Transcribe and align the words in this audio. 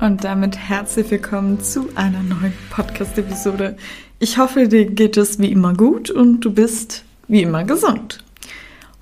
Und 0.00 0.22
damit 0.22 0.56
herzlich 0.56 1.10
willkommen 1.10 1.60
zu 1.60 1.88
einer 1.96 2.22
neuen 2.22 2.52
Podcast-Episode. 2.70 3.76
Ich 4.20 4.38
hoffe, 4.38 4.68
dir 4.68 4.86
geht 4.86 5.16
es 5.16 5.40
wie 5.40 5.50
immer 5.50 5.74
gut 5.74 6.08
und 6.08 6.40
du 6.40 6.52
bist 6.52 7.02
wie 7.26 7.42
immer 7.42 7.64
gesund. 7.64 8.22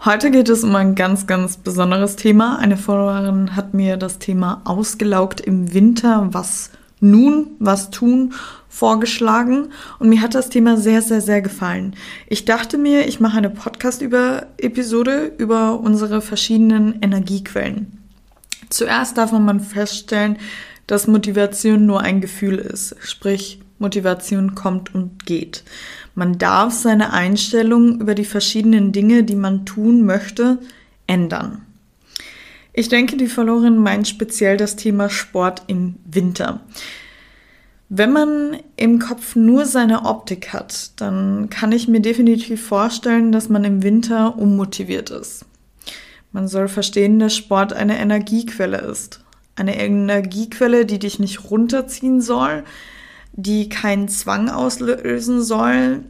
Heute 0.07 0.31
geht 0.31 0.49
es 0.49 0.65
um 0.65 0.75
ein 0.75 0.95
ganz, 0.95 1.27
ganz 1.27 1.59
besonderes 1.59 2.17
Thema. 2.17 2.59
Eine 2.59 2.79
Followerin 2.79 3.55
hat 3.55 3.75
mir 3.75 3.99
das 3.99 4.19
Thema 4.19 4.63
ausgelaugt 4.65 5.43
im 5.43 5.75
Winter, 5.75 6.29
was 6.33 6.71
nun, 7.01 7.49
was 7.59 7.91
tun, 7.91 8.33
vorgeschlagen 8.71 9.69
und 9.99 10.09
mir 10.09 10.23
hat 10.23 10.35
das 10.35 10.49
Thema 10.49 10.79
sehr, 10.79 11.03
sehr, 11.03 11.21
sehr 11.21 11.43
gefallen. 11.43 11.95
Ich 12.27 12.47
dachte 12.47 12.79
mir, 12.79 13.07
ich 13.07 13.21
mache 13.21 13.37
eine 13.37 13.51
Podcast-Episode 13.51 15.33
über 15.37 15.79
unsere 15.79 16.23
verschiedenen 16.23 17.03
Energiequellen. 17.03 17.99
Zuerst 18.71 19.19
darf 19.19 19.31
man 19.33 19.61
feststellen, 19.61 20.39
dass 20.87 21.07
Motivation 21.07 21.87
nur 21.87 22.01
ein 22.01 22.21
Gefühl 22.21 22.59
ist, 22.59 22.97
sprich 23.01 23.61
Motivation 23.79 24.55
kommt 24.55 24.95
und 24.95 25.27
geht. 25.27 25.65
Man 26.15 26.39
darf 26.39 26.73
seine 26.73 27.13
Einstellung 27.13 28.01
über 28.01 28.15
die 28.15 28.25
verschiedenen 28.25 28.93
Dinge, 28.93 29.25
die 29.25 29.37
man 29.37 29.67
tun 29.67 30.07
möchte, 30.07 30.59
ändern. 31.07 31.63
Ich 32.73 32.89
denke, 32.89 33.17
die 33.17 33.27
Verlorerin 33.27 33.79
meint 33.79 34.09
speziell 34.09 34.57
das 34.57 34.77
Thema 34.77 35.09
Sport 35.09 35.63
im 35.67 35.97
Winter. 36.05 36.61
Wenn 37.89 38.13
man 38.13 38.57
im 38.77 38.99
Kopf 38.99 39.37
nur 39.37 39.65
seine 39.65 40.05
Optik 40.05 40.53
hat, 40.53 41.01
dann 41.01 41.49
kann 41.51 41.73
ich 41.73 41.87
mir 41.87 42.01
definitiv 42.01 42.67
vorstellen, 42.67 43.31
dass 43.31 43.49
man 43.49 43.65
im 43.65 43.83
Winter 43.83 44.37
unmotiviert 44.37 45.11
ist. 45.11 45.45
Man 46.33 46.49
soll 46.49 46.69
verstehen, 46.69 47.19
dass 47.19 47.37
Sport 47.37 47.73
eine 47.73 47.99
Energiequelle 47.99 48.79
ist 48.79 49.26
eine 49.57 49.79
Energiequelle, 49.79 50.87
die 50.87 50.99
dich 50.99 51.19
nicht 51.19 51.51
runterziehen 51.51 52.21
soll, 52.21 52.65
die 53.33 53.69
keinen 53.69 54.09
Zwang 54.09 54.49
auslösen 54.49 55.43
soll. 55.43 56.05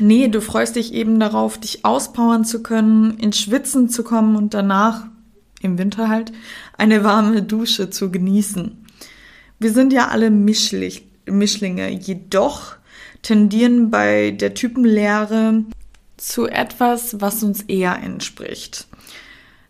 Nee, 0.00 0.28
du 0.28 0.40
freust 0.40 0.76
dich 0.76 0.92
eben 0.92 1.20
darauf, 1.20 1.58
dich 1.58 1.84
auspowern 1.84 2.44
zu 2.44 2.62
können, 2.62 3.18
ins 3.18 3.38
Schwitzen 3.38 3.88
zu 3.88 4.02
kommen 4.02 4.36
und 4.36 4.54
danach, 4.54 5.06
im 5.60 5.78
Winter 5.78 6.08
halt, 6.08 6.32
eine 6.76 7.04
warme 7.04 7.42
Dusche 7.42 7.90
zu 7.90 8.10
genießen. 8.10 8.84
Wir 9.58 9.72
sind 9.72 9.92
ja 9.92 10.08
alle 10.08 10.30
Mischlich, 10.30 11.04
Mischlinge, 11.26 11.90
jedoch 11.90 12.76
tendieren 13.22 13.90
bei 13.90 14.30
der 14.30 14.54
Typenlehre 14.54 15.64
zu 16.16 16.46
etwas, 16.46 17.20
was 17.20 17.42
uns 17.42 17.62
eher 17.62 17.98
entspricht. 18.00 18.86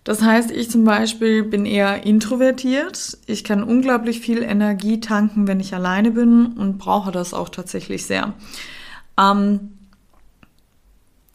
Das 0.09 0.23
heißt, 0.23 0.51
ich 0.53 0.71
zum 0.71 0.85
Beispiel 0.85 1.43
bin 1.43 1.67
eher 1.67 2.07
introvertiert. 2.07 3.19
Ich 3.27 3.45
kann 3.45 3.63
unglaublich 3.63 4.21
viel 4.21 4.43
Energie 4.43 5.01
tanken, 5.01 5.47
wenn 5.47 5.61
ich 5.61 5.75
alleine 5.75 6.13
bin 6.13 6.47
und 6.47 6.79
brauche 6.79 7.13
das 7.13 7.35
auch 7.35 7.51
tatsächlich 7.51 8.07
sehr. 8.07 8.33
Ähm, 9.21 9.77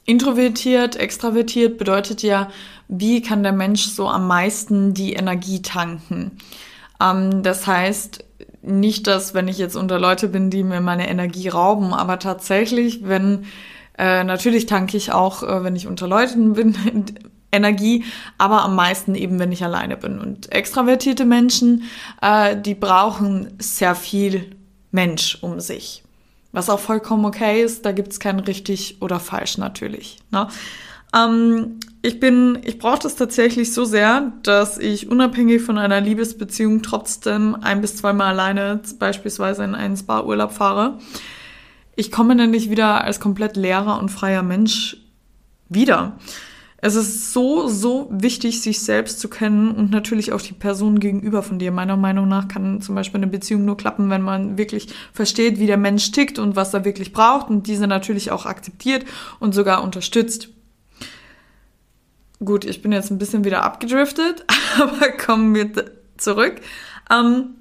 introvertiert, 0.06 0.96
extravertiert 0.96 1.78
bedeutet 1.78 2.24
ja, 2.24 2.50
wie 2.88 3.22
kann 3.22 3.44
der 3.44 3.52
Mensch 3.52 3.86
so 3.86 4.10
am 4.10 4.26
meisten 4.26 4.96
die 4.96 5.14
Energie 5.14 5.62
tanken? 5.62 6.40
Ähm, 7.00 7.44
das 7.44 7.68
heißt, 7.68 8.26
nicht, 8.64 9.06
dass 9.06 9.36
wenn 9.36 9.48
ich 9.48 9.60
jetzt 9.60 9.76
unter 9.76 10.00
Leute 10.00 10.30
bin, 10.30 10.50
die 10.50 10.64
mir 10.64 10.82
meine 10.82 11.08
Energie 11.08 11.50
rauben, 11.50 11.94
aber 11.94 12.18
tatsächlich, 12.18 13.08
wenn 13.08 13.46
äh, 14.00 14.24
natürlich 14.24 14.66
tanke 14.66 14.98
ich 14.98 15.12
auch, 15.12 15.44
äh, 15.44 15.64
wenn 15.64 15.76
ich 15.76 15.86
unter 15.86 16.08
Leuten 16.08 16.54
bin, 16.54 16.76
Energie, 17.54 18.04
aber 18.38 18.64
am 18.64 18.76
meisten 18.76 19.16
eben, 19.16 19.40
wenn 19.40 19.52
ich 19.52 19.64
alleine 19.64 19.96
bin. 19.96 20.20
Und 20.20 20.52
extravertierte 20.52 21.26
Menschen, 21.26 21.84
äh, 22.22 22.58
die 22.58 22.76
brauchen 22.76 23.54
sehr 23.60 23.96
viel 23.96 24.56
Mensch 24.92 25.38
um 25.42 25.60
sich. 25.60 26.04
Was 26.52 26.70
auch 26.70 26.80
vollkommen 26.80 27.26
okay 27.26 27.64
ist, 27.64 27.86
da 27.86 27.92
gibt's 27.92 28.20
kein 28.20 28.40
richtig 28.40 28.98
oder 29.02 29.20
falsch 29.20 29.58
natürlich. 29.58 30.18
Ne? 30.32 30.48
Ähm, 31.16 31.80
ich 32.02 32.20
bin, 32.20 32.60
ich 32.64 32.78
brauche 32.80 33.00
das 33.00 33.16
tatsächlich 33.16 33.74
so 33.74 33.86
sehr, 33.86 34.34
dass 34.44 34.78
ich 34.78 35.10
unabhängig 35.10 35.62
von 35.62 35.78
einer 35.78 36.02
Liebesbeziehung 36.02 36.82
trotzdem 36.82 37.56
ein 37.62 37.82
bis 37.82 37.96
zweimal 37.96 38.28
alleine 38.28 38.82
beispielsweise 39.00 39.64
in 39.64 39.74
einen 39.74 39.96
Spa-Urlaub 39.96 40.52
fahre. 40.52 41.00
Ich 41.96 42.12
komme 42.12 42.36
nämlich 42.36 42.70
wieder 42.70 43.04
als 43.04 43.20
komplett 43.20 43.56
leerer 43.56 44.00
und 44.00 44.10
freier 44.10 44.44
Mensch 44.44 44.98
wieder. 45.70 46.18
Es 46.86 46.96
ist 46.96 47.32
so, 47.32 47.70
so 47.70 48.10
wichtig, 48.12 48.62
sich 48.62 48.82
selbst 48.82 49.22
zu 49.22 49.30
kennen 49.30 49.72
und 49.72 49.90
natürlich 49.90 50.34
auch 50.34 50.42
die 50.42 50.52
Person 50.52 51.00
gegenüber 51.00 51.42
von 51.42 51.58
dir. 51.58 51.72
Meiner 51.72 51.96
Meinung 51.96 52.28
nach 52.28 52.50
kann 52.50 52.82
zum 52.82 52.94
Beispiel 52.94 53.20
eine 53.20 53.32
Beziehung 53.32 53.64
nur 53.64 53.78
klappen, 53.78 54.10
wenn 54.10 54.22
man 54.22 54.58
wirklich 54.58 54.94
versteht, 55.14 55.60
wie 55.60 55.66
der 55.66 55.78
Mensch 55.78 56.12
tickt 56.12 56.40
und 56.40 56.58
was 56.58 56.74
er 56.74 56.84
wirklich 56.84 57.14
braucht 57.14 57.50
und 57.50 57.68
diese 57.68 57.88
natürlich 57.88 58.32
auch 58.32 58.46
akzeptiert 58.46 59.06
und 59.40 59.56
sogar 59.56 59.82
unterstützt. 59.82 60.50
Gut, 62.44 62.66
ich 62.66 62.82
bin 62.82 62.92
jetzt 62.92 63.12
ein 63.12 63.18
bisschen 63.18 63.46
wieder 63.46 63.64
abgedriftet, 63.64 64.44
aber 64.78 65.14
kommen 65.14 65.56
wir 65.56 65.72
zurück. 66.18 66.60
Ähm, 67.10 67.52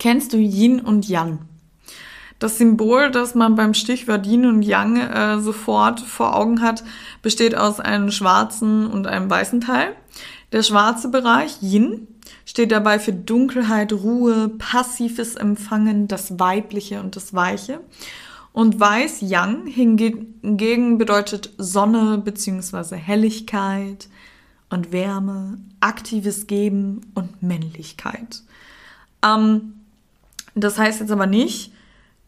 kennst 0.00 0.32
du 0.32 0.38
Yin 0.38 0.80
und 0.80 1.08
Yang? 1.08 1.38
Das 2.38 2.58
Symbol, 2.58 3.10
das 3.10 3.34
man 3.34 3.54
beim 3.54 3.74
Stichwort 3.74 4.26
Yin 4.26 4.46
und 4.46 4.62
Yang 4.62 4.96
äh, 4.96 5.40
sofort 5.40 6.00
vor 6.00 6.36
Augen 6.36 6.60
hat, 6.60 6.84
besteht 7.22 7.54
aus 7.54 7.80
einem 7.80 8.10
schwarzen 8.10 8.86
und 8.86 9.06
einem 9.06 9.30
weißen 9.30 9.60
Teil. 9.60 9.94
Der 10.52 10.62
schwarze 10.62 11.08
Bereich, 11.08 11.62
Yin, 11.62 12.06
steht 12.44 12.72
dabei 12.72 12.98
für 12.98 13.12
Dunkelheit, 13.12 13.92
Ruhe, 13.92 14.48
passives 14.48 15.36
Empfangen, 15.36 16.08
das 16.08 16.38
Weibliche 16.38 17.00
und 17.00 17.16
das 17.16 17.34
Weiche. 17.34 17.80
Und 18.52 18.78
weiß, 18.78 19.20
Yang, 19.22 19.66
hingegen 19.66 20.98
bedeutet 20.98 21.50
Sonne 21.58 22.18
bzw. 22.18 22.94
Helligkeit 22.96 24.08
und 24.70 24.92
Wärme, 24.92 25.58
aktives 25.80 26.46
Geben 26.46 27.00
und 27.14 27.42
Männlichkeit. 27.42 28.42
Ähm, 29.24 29.74
das 30.54 30.78
heißt 30.78 31.00
jetzt 31.00 31.10
aber 31.10 31.26
nicht, 31.26 31.72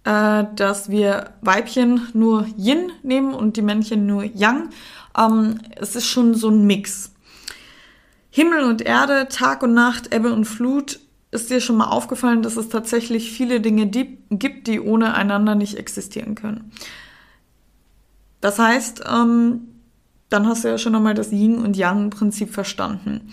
äh, 0.06 0.44
dass 0.54 0.88
wir 0.88 1.32
Weibchen 1.42 2.08
nur 2.14 2.46
Yin 2.56 2.92
nehmen 3.02 3.34
und 3.34 3.56
die 3.56 3.62
Männchen 3.62 4.06
nur 4.06 4.22
Yang. 4.22 4.70
Ähm, 5.18 5.58
es 5.74 5.96
ist 5.96 6.06
schon 6.06 6.34
so 6.34 6.48
ein 6.48 6.64
Mix. 6.64 7.12
Himmel 8.30 8.62
und 8.62 8.82
Erde, 8.82 9.26
Tag 9.28 9.62
und 9.64 9.74
Nacht, 9.74 10.14
Ebbe 10.14 10.32
und 10.32 10.44
Flut. 10.44 11.00
Ist 11.32 11.50
dir 11.50 11.60
schon 11.60 11.76
mal 11.76 11.88
aufgefallen, 11.88 12.42
dass 12.42 12.56
es 12.56 12.68
tatsächlich 12.68 13.32
viele 13.32 13.60
Dinge 13.60 13.88
die, 13.88 14.18
gibt, 14.30 14.68
die 14.68 14.80
ohne 14.80 15.14
einander 15.14 15.56
nicht 15.56 15.76
existieren 15.76 16.36
können? 16.36 16.70
Das 18.40 18.60
heißt, 18.60 19.02
ähm, 19.10 19.75
dann 20.28 20.46
hast 20.46 20.64
du 20.64 20.68
ja 20.68 20.78
schon 20.78 20.94
einmal 20.94 21.14
das 21.14 21.32
Yin 21.32 21.58
und 21.58 21.76
Yang-Prinzip 21.76 22.52
verstanden. 22.52 23.32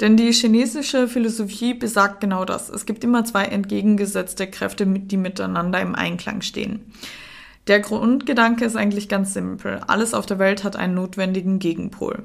Denn 0.00 0.16
die 0.16 0.32
chinesische 0.32 1.06
Philosophie 1.06 1.74
besagt 1.74 2.20
genau 2.20 2.44
das. 2.44 2.68
Es 2.68 2.86
gibt 2.86 3.04
immer 3.04 3.24
zwei 3.24 3.44
entgegengesetzte 3.44 4.48
Kräfte, 4.48 4.86
die 4.86 5.16
miteinander 5.16 5.80
im 5.80 5.94
Einklang 5.94 6.42
stehen. 6.42 6.80
Der 7.68 7.78
Grundgedanke 7.78 8.64
ist 8.64 8.76
eigentlich 8.76 9.08
ganz 9.08 9.34
simpel. 9.34 9.80
Alles 9.86 10.14
auf 10.14 10.26
der 10.26 10.40
Welt 10.40 10.64
hat 10.64 10.74
einen 10.74 10.94
notwendigen 10.94 11.60
Gegenpol. 11.60 12.24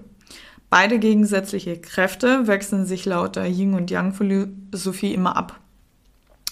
Beide 0.69 0.97
gegensätzliche 0.97 1.77
Kräfte 1.79 2.47
wechseln 2.47 2.85
sich 2.85 3.05
laut 3.05 3.35
der 3.35 3.45
Yin- 3.45 3.75
und 3.75 3.91
Yang-Philosophie 3.91 5.13
immer 5.13 5.37
ab. 5.37 5.59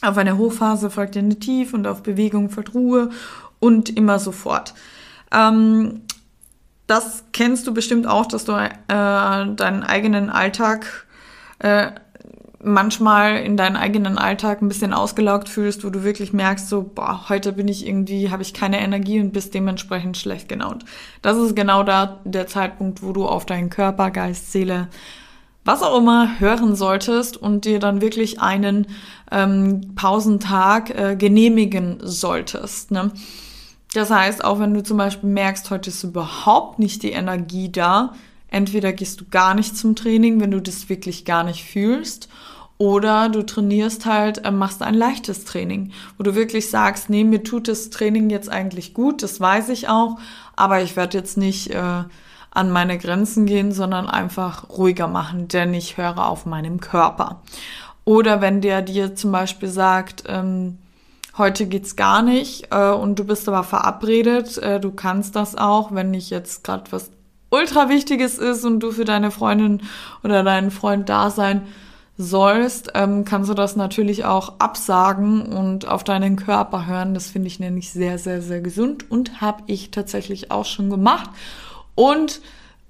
Auf 0.01 0.17
eine 0.17 0.37
Hochphase 0.37 0.91
folgt 0.91 1.17
eine 1.17 1.39
Tief 1.39 1.73
und 1.73 1.87
auf 1.87 2.03
Bewegung 2.03 2.51
folgt 2.51 2.75
Ruhe 2.75 3.09
und 3.59 3.89
immer 3.89 4.19
so 4.19 4.31
fort. 4.31 4.75
Ähm, 5.33 6.01
das 6.87 7.23
kennst 7.33 7.65
du 7.67 7.73
bestimmt 7.73 8.07
auch, 8.07 8.25
dass 8.25 8.45
du 8.45 8.53
äh, 8.53 8.69
deinen 8.87 9.83
eigenen 9.83 10.29
Alltag 10.29 11.05
äh, 11.59 11.91
manchmal 12.65 13.37
in 13.37 13.57
deinen 13.57 13.75
eigenen 13.75 14.17
Alltag 14.17 14.61
ein 14.61 14.67
bisschen 14.67 14.93
ausgelaugt 14.93 15.49
fühlst, 15.49 15.85
wo 15.85 15.89
du 15.89 16.03
wirklich 16.03 16.33
merkst, 16.33 16.67
so, 16.67 16.83
boah, 16.83 17.29
heute 17.29 17.53
bin 17.53 17.67
ich 17.67 17.85
irgendwie, 17.85 18.31
habe 18.31 18.41
ich 18.41 18.53
keine 18.53 18.81
Energie 18.81 19.19
und 19.19 19.33
bist 19.33 19.53
dementsprechend 19.53 20.17
schlecht 20.17 20.49
gelaunt. 20.49 20.83
Das 21.21 21.37
ist 21.37 21.55
genau 21.55 21.83
da 21.83 22.19
der 22.23 22.47
Zeitpunkt, 22.47 23.03
wo 23.03 23.13
du 23.13 23.25
auf 23.25 23.45
deinen 23.45 23.69
Körper, 23.69 24.09
Geist, 24.09 24.51
Seele, 24.51 24.87
was 25.63 25.83
auch 25.83 25.97
immer 25.97 26.39
hören 26.39 26.75
solltest 26.75 27.37
und 27.37 27.65
dir 27.65 27.79
dann 27.79 28.01
wirklich 28.01 28.41
einen 28.41 28.87
ähm, 29.31 29.93
Pausentag 29.95 30.89
äh, 30.89 31.15
genehmigen 31.15 31.97
solltest. 32.01 32.91
Ne? 32.91 33.11
Das 33.95 34.11
heißt, 34.11 34.43
auch 34.43 34.59
wenn 34.59 34.73
du 34.73 34.83
zum 34.83 34.97
Beispiel 34.97 35.29
merkst, 35.29 35.69
heute 35.69 35.89
ist 35.89 36.03
überhaupt 36.03 36.79
nicht 36.79 37.01
die 37.01 37.13
Energie 37.13 37.71
da, 37.71 38.13
entweder 38.49 38.91
gehst 38.91 39.21
du 39.21 39.25
gar 39.31 39.53
nicht 39.53 39.77
zum 39.77 39.95
Training, 39.95 40.41
wenn 40.41 40.51
du 40.51 40.61
das 40.61 40.89
wirklich 40.89 41.23
gar 41.23 41.45
nicht 41.45 41.63
fühlst, 41.63 42.27
oder 42.77 43.29
du 43.29 43.41
trainierst 43.41 44.05
halt, 44.05 44.43
äh, 44.43 44.51
machst 44.51 44.81
ein 44.81 44.95
leichtes 44.95 45.45
Training, 45.45 45.93
wo 46.17 46.23
du 46.23 46.35
wirklich 46.35 46.69
sagst, 46.69 47.09
nee, 47.09 47.23
mir 47.23 47.41
tut 47.41 47.69
das 47.69 47.89
Training 47.89 48.29
jetzt 48.29 48.49
eigentlich 48.49 48.93
gut, 48.93 49.23
das 49.23 49.39
weiß 49.39 49.69
ich 49.69 49.87
auch, 49.87 50.19
aber 50.57 50.81
ich 50.81 50.97
werde 50.97 51.17
jetzt 51.17 51.37
nicht 51.37 51.69
äh, 51.69 52.03
an 52.51 52.71
meine 52.71 52.97
Grenzen 52.97 53.45
gehen, 53.45 53.71
sondern 53.71 54.09
einfach 54.09 54.69
ruhiger 54.71 55.07
machen, 55.07 55.47
denn 55.47 55.73
ich 55.73 55.95
höre 55.95 56.27
auf 56.27 56.45
meinem 56.45 56.81
Körper. 56.81 57.41
Oder 58.03 58.41
wenn 58.41 58.59
der 58.59 58.81
dir 58.81 59.15
zum 59.15 59.31
Beispiel 59.31 59.69
sagt, 59.69 60.25
ähm, 60.27 60.79
heute 61.37 61.65
geht's 61.65 61.95
gar 61.95 62.21
nicht 62.21 62.67
äh, 62.71 62.91
und 62.91 63.19
du 63.19 63.23
bist 63.23 63.47
aber 63.47 63.63
verabredet, 63.63 64.57
äh, 64.57 64.79
du 64.79 64.91
kannst 64.91 65.35
das 65.35 65.55
auch, 65.55 65.93
wenn 65.93 66.11
nicht 66.11 66.29
jetzt 66.29 66.63
gerade 66.63 66.91
was 66.91 67.11
ultra 67.49 67.89
wichtiges 67.89 68.37
ist 68.37 68.65
und 68.65 68.79
du 68.79 68.91
für 68.91 69.05
deine 69.05 69.31
Freundin 69.31 69.81
oder 70.23 70.43
deinen 70.43 70.71
Freund 70.71 71.09
da 71.09 71.29
sein 71.29 71.63
sollst, 72.17 72.91
ähm, 72.95 73.25
kannst 73.25 73.49
du 73.49 73.53
das 73.53 73.75
natürlich 73.75 74.23
auch 74.23 74.53
absagen 74.59 75.41
und 75.41 75.87
auf 75.87 76.03
deinen 76.03 76.37
Körper 76.37 76.85
hören. 76.85 77.13
Das 77.13 77.27
finde 77.27 77.47
ich 77.47 77.59
nämlich 77.59 77.91
sehr, 77.91 78.17
sehr, 78.17 78.41
sehr 78.41 78.61
gesund 78.61 79.09
und 79.11 79.41
habe 79.41 79.63
ich 79.67 79.91
tatsächlich 79.91 80.51
auch 80.51 80.65
schon 80.65 80.89
gemacht. 80.89 81.29
Und 81.93 82.41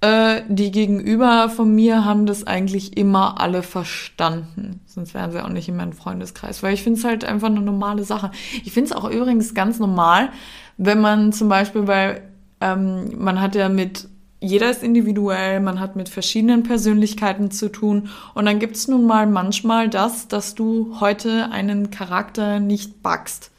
äh, 0.05 0.43
die 0.47 0.71
Gegenüber 0.71 1.49
von 1.49 1.73
mir 1.73 2.05
haben 2.05 2.25
das 2.27 2.45
eigentlich 2.45 2.95
immer 2.95 3.41
alle 3.41 3.63
verstanden. 3.63 4.81
Sonst 4.85 5.13
wären 5.15 5.31
sie 5.31 5.43
auch 5.43 5.49
nicht 5.49 5.67
in 5.67 5.77
meinem 5.77 5.93
Freundeskreis. 5.93 6.61
Weil 6.61 6.73
ich 6.73 6.83
finde 6.83 6.99
es 6.99 7.05
halt 7.05 7.25
einfach 7.25 7.47
eine 7.47 7.61
normale 7.61 8.03
Sache. 8.03 8.29
Ich 8.63 8.71
finde 8.71 8.91
es 8.91 8.95
auch 8.95 9.09
übrigens 9.09 9.55
ganz 9.55 9.79
normal, 9.79 10.29
wenn 10.77 11.01
man 11.01 11.33
zum 11.33 11.49
Beispiel, 11.49 11.87
weil 11.87 12.21
ähm, 12.61 13.17
man 13.17 13.41
hat 13.41 13.55
ja 13.55 13.67
mit 13.67 14.07
jeder 14.41 14.69
ist 14.69 14.83
individuell, 14.83 15.59
man 15.59 15.79
hat 15.79 15.95
mit 15.95 16.07
verschiedenen 16.07 16.61
Persönlichkeiten 16.61 17.49
zu 17.49 17.71
tun 17.71 18.09
und 18.35 18.45
dann 18.45 18.59
gibt 18.59 18.75
es 18.75 18.87
nun 18.87 19.07
mal 19.07 19.25
manchmal 19.25 19.89
das, 19.89 20.27
dass 20.27 20.53
du 20.53 20.99
heute 20.99 21.49
einen 21.51 21.89
Charakter 21.89 22.59
nicht 22.59 23.01
backst. 23.01 23.49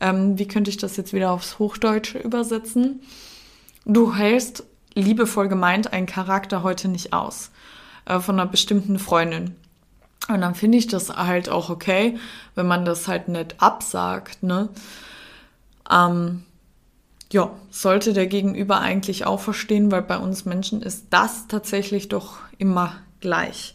Ähm, 0.00 0.36
wie 0.36 0.48
könnte 0.48 0.70
ich 0.70 0.76
das 0.76 0.96
jetzt 0.96 1.12
wieder 1.12 1.30
aufs 1.30 1.60
Hochdeutsche 1.60 2.18
übersetzen? 2.18 3.00
Du 3.84 4.14
hältst 4.14 4.64
liebevoll 4.98 5.48
gemeint 5.48 5.92
einen 5.92 6.06
Charakter 6.06 6.62
heute 6.62 6.88
nicht 6.88 7.12
aus 7.12 7.50
äh, 8.06 8.20
von 8.20 8.38
einer 8.38 8.50
bestimmten 8.50 8.98
Freundin. 8.98 9.56
Und 10.28 10.40
dann 10.42 10.54
finde 10.54 10.78
ich 10.78 10.86
das 10.86 11.08
halt 11.08 11.48
auch 11.48 11.70
okay, 11.70 12.18
wenn 12.54 12.66
man 12.66 12.84
das 12.84 13.08
halt 13.08 13.28
nicht 13.28 13.62
absagt, 13.62 14.42
ne? 14.42 14.68
Ähm, 15.90 16.42
ja, 17.30 17.50
sollte 17.70 18.12
der 18.12 18.26
Gegenüber 18.26 18.80
eigentlich 18.80 19.26
auch 19.26 19.40
verstehen, 19.40 19.90
weil 19.90 20.02
bei 20.02 20.18
uns 20.18 20.44
Menschen 20.44 20.82
ist 20.82 21.06
das 21.10 21.46
tatsächlich 21.46 22.08
doch 22.08 22.38
immer 22.56 22.94
gleich. 23.20 23.74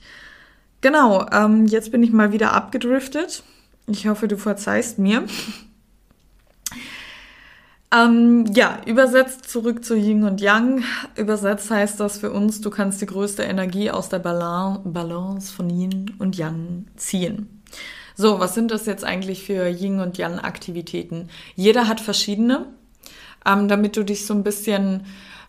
Genau, 0.82 1.28
ähm, 1.32 1.66
jetzt 1.68 1.92
bin 1.92 2.04
ich 2.04 2.12
mal 2.12 2.34
wieder 2.34 2.54
abgedriftet. 2.54 3.44
Ich 3.88 4.08
hoffe, 4.08 4.28
du 4.28 4.38
verzeihst 4.38 5.00
mir. 5.00 5.24
Ähm, 7.94 8.46
ja, 8.54 8.80
übersetzt 8.86 9.50
zurück 9.50 9.86
zu 9.86 9.96
Yin 9.96 10.24
und 10.24 10.42
Yang. 10.42 10.84
Übersetzt 11.16 11.70
heißt 11.70 12.00
das 12.00 12.18
für 12.18 12.32
uns, 12.32 12.62
du 12.62 12.70
kannst 12.70 13.02
die 13.02 13.06
größte 13.06 13.44
Energie 13.44 13.92
aus 13.92 14.10
der 14.10 14.20
Balance 14.20 15.54
von 15.54 15.70
Yin 15.70 16.16
und 16.20 16.38
Yang 16.38 16.86
ziehen. 16.96 17.62
So, 18.16 18.40
was 18.40 18.54
sind 18.54 18.72
das 18.72 18.86
jetzt 18.86 19.04
eigentlich 19.04 19.44
für 19.44 19.68
Yin 19.68 20.00
und 20.00 20.18
Yang 20.18 20.40
Aktivitäten? 20.40 21.30
Jeder 21.56 21.88
hat 21.88 22.00
verschiedene 22.00 22.68
ähm, 23.46 23.68
damit 23.68 23.98
du 23.98 24.04
dich 24.04 24.26
so 24.26 24.34
ein 24.34 24.44
bisschen 24.44 25.06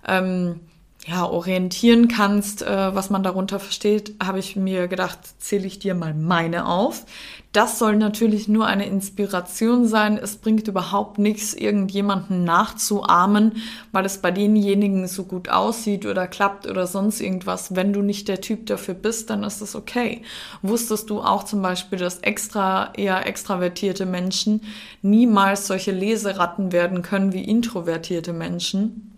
ähm, 0.06 0.60
ja, 1.06 1.26
orientieren 1.26 2.08
kannst, 2.08 2.62
äh, 2.62 2.94
was 2.94 3.10
man 3.10 3.22
darunter 3.22 3.60
versteht, 3.60 4.14
habe 4.24 4.38
ich 4.38 4.56
mir 4.56 4.88
gedacht, 4.88 5.18
zähle 5.38 5.66
ich 5.66 5.78
dir 5.78 5.94
mal 5.94 6.14
meine 6.14 6.66
auf. 6.66 7.04
Das 7.52 7.78
soll 7.78 7.96
natürlich 7.96 8.48
nur 8.48 8.66
eine 8.66 8.86
Inspiration 8.86 9.86
sein. 9.86 10.16
Es 10.16 10.36
bringt 10.36 10.66
überhaupt 10.66 11.18
nichts, 11.18 11.52
irgendjemanden 11.52 12.42
nachzuahmen, 12.44 13.62
weil 13.92 14.06
es 14.06 14.18
bei 14.18 14.30
denjenigen 14.30 15.06
so 15.06 15.24
gut 15.24 15.50
aussieht 15.50 16.06
oder 16.06 16.26
klappt 16.26 16.66
oder 16.66 16.86
sonst 16.86 17.20
irgendwas. 17.20 17.76
Wenn 17.76 17.92
du 17.92 18.00
nicht 18.00 18.26
der 18.26 18.40
Typ 18.40 18.66
dafür 18.66 18.94
bist, 18.94 19.28
dann 19.28 19.44
ist 19.44 19.60
es 19.60 19.76
okay. 19.76 20.22
Wusstest 20.62 21.10
du 21.10 21.20
auch 21.20 21.44
zum 21.44 21.60
Beispiel, 21.60 21.98
dass 21.98 22.18
extra, 22.20 22.92
eher 22.96 23.26
extravertierte 23.26 24.06
Menschen 24.06 24.62
niemals 25.02 25.66
solche 25.66 25.92
Leseratten 25.92 26.72
werden 26.72 27.02
können 27.02 27.34
wie 27.34 27.44
introvertierte 27.44 28.32
Menschen? 28.32 29.13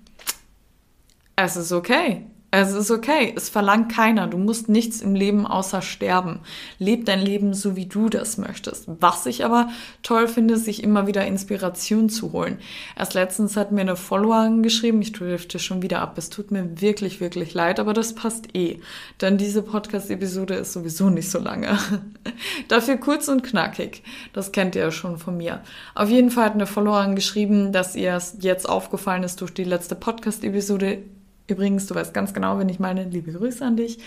Es 1.38 1.54
ist 1.56 1.70
okay. 1.70 2.26
Es 2.50 2.72
ist 2.72 2.90
okay. 2.90 3.34
Es 3.36 3.50
verlangt 3.50 3.92
keiner. 3.92 4.26
Du 4.28 4.38
musst 4.38 4.70
nichts 4.70 5.02
im 5.02 5.14
Leben 5.14 5.46
außer 5.46 5.82
sterben. 5.82 6.40
Leb 6.78 7.04
dein 7.04 7.20
Leben 7.20 7.52
so, 7.52 7.76
wie 7.76 7.84
du 7.84 8.08
das 8.08 8.38
möchtest. 8.38 8.88
Was 9.00 9.26
ich 9.26 9.44
aber 9.44 9.68
toll 10.02 10.28
finde, 10.28 10.56
sich 10.56 10.82
immer 10.82 11.06
wieder 11.06 11.26
Inspiration 11.26 12.08
zu 12.08 12.32
holen. 12.32 12.58
Erst 12.96 13.12
letztens 13.12 13.58
hat 13.58 13.72
mir 13.72 13.82
eine 13.82 13.96
Followerin 13.96 14.62
geschrieben, 14.62 15.02
ich 15.02 15.12
drifte 15.12 15.58
schon 15.58 15.82
wieder 15.82 16.00
ab. 16.00 16.16
Es 16.16 16.30
tut 16.30 16.50
mir 16.50 16.80
wirklich, 16.80 17.20
wirklich 17.20 17.52
leid, 17.52 17.78
aber 17.78 17.92
das 17.92 18.14
passt 18.14 18.56
eh. 18.56 18.80
Denn 19.20 19.36
diese 19.36 19.60
Podcast-Episode 19.60 20.54
ist 20.54 20.72
sowieso 20.72 21.10
nicht 21.10 21.30
so 21.30 21.38
lange. 21.38 21.78
Dafür 22.68 22.96
kurz 22.96 23.28
und 23.28 23.42
knackig. 23.42 24.02
Das 24.32 24.52
kennt 24.52 24.74
ihr 24.76 24.82
ja 24.82 24.90
schon 24.90 25.18
von 25.18 25.36
mir. 25.36 25.60
Auf 25.94 26.08
jeden 26.08 26.30
Fall 26.30 26.46
hat 26.46 26.54
eine 26.54 26.66
Followerin 26.66 27.16
geschrieben, 27.16 27.72
dass 27.72 27.96
ihr 27.96 28.14
es 28.14 28.38
jetzt 28.40 28.66
aufgefallen 28.66 29.24
ist 29.24 29.42
durch 29.42 29.52
die 29.52 29.64
letzte 29.64 29.94
Podcast-Episode 29.94 31.02
Übrigens, 31.48 31.86
du 31.86 31.94
weißt 31.94 32.12
ganz 32.12 32.34
genau, 32.34 32.58
wenn 32.58 32.68
ich 32.68 32.78
meine, 32.78 33.04
liebe 33.04 33.32
Grüße 33.32 33.64
an 33.64 33.76
dich, 33.76 33.98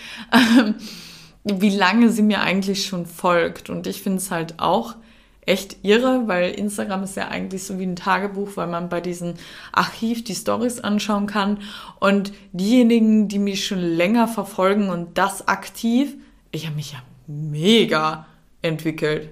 wie 1.44 1.70
lange 1.70 2.10
sie 2.10 2.22
mir 2.22 2.40
eigentlich 2.40 2.86
schon 2.86 3.06
folgt. 3.06 3.70
Und 3.70 3.86
ich 3.86 4.02
finde 4.02 4.18
es 4.18 4.30
halt 4.30 4.54
auch 4.58 4.96
echt 5.46 5.78
irre, 5.82 6.28
weil 6.28 6.50
Instagram 6.52 7.02
ist 7.02 7.16
ja 7.16 7.28
eigentlich 7.28 7.64
so 7.64 7.78
wie 7.78 7.86
ein 7.86 7.96
Tagebuch, 7.96 8.50
weil 8.56 8.66
man 8.66 8.88
bei 8.88 9.00
diesem 9.00 9.34
Archiv 9.72 10.22
die 10.22 10.34
Stories 10.34 10.80
anschauen 10.80 11.26
kann. 11.26 11.58
Und 11.98 12.32
diejenigen, 12.52 13.28
die 13.28 13.38
mich 13.38 13.66
schon 13.66 13.80
länger 13.80 14.28
verfolgen 14.28 14.90
und 14.90 15.16
das 15.16 15.48
aktiv, 15.48 16.14
ich 16.50 16.66
habe 16.66 16.76
mich 16.76 16.92
ja 16.92 16.98
mega 17.26 18.26
entwickelt. 18.62 19.30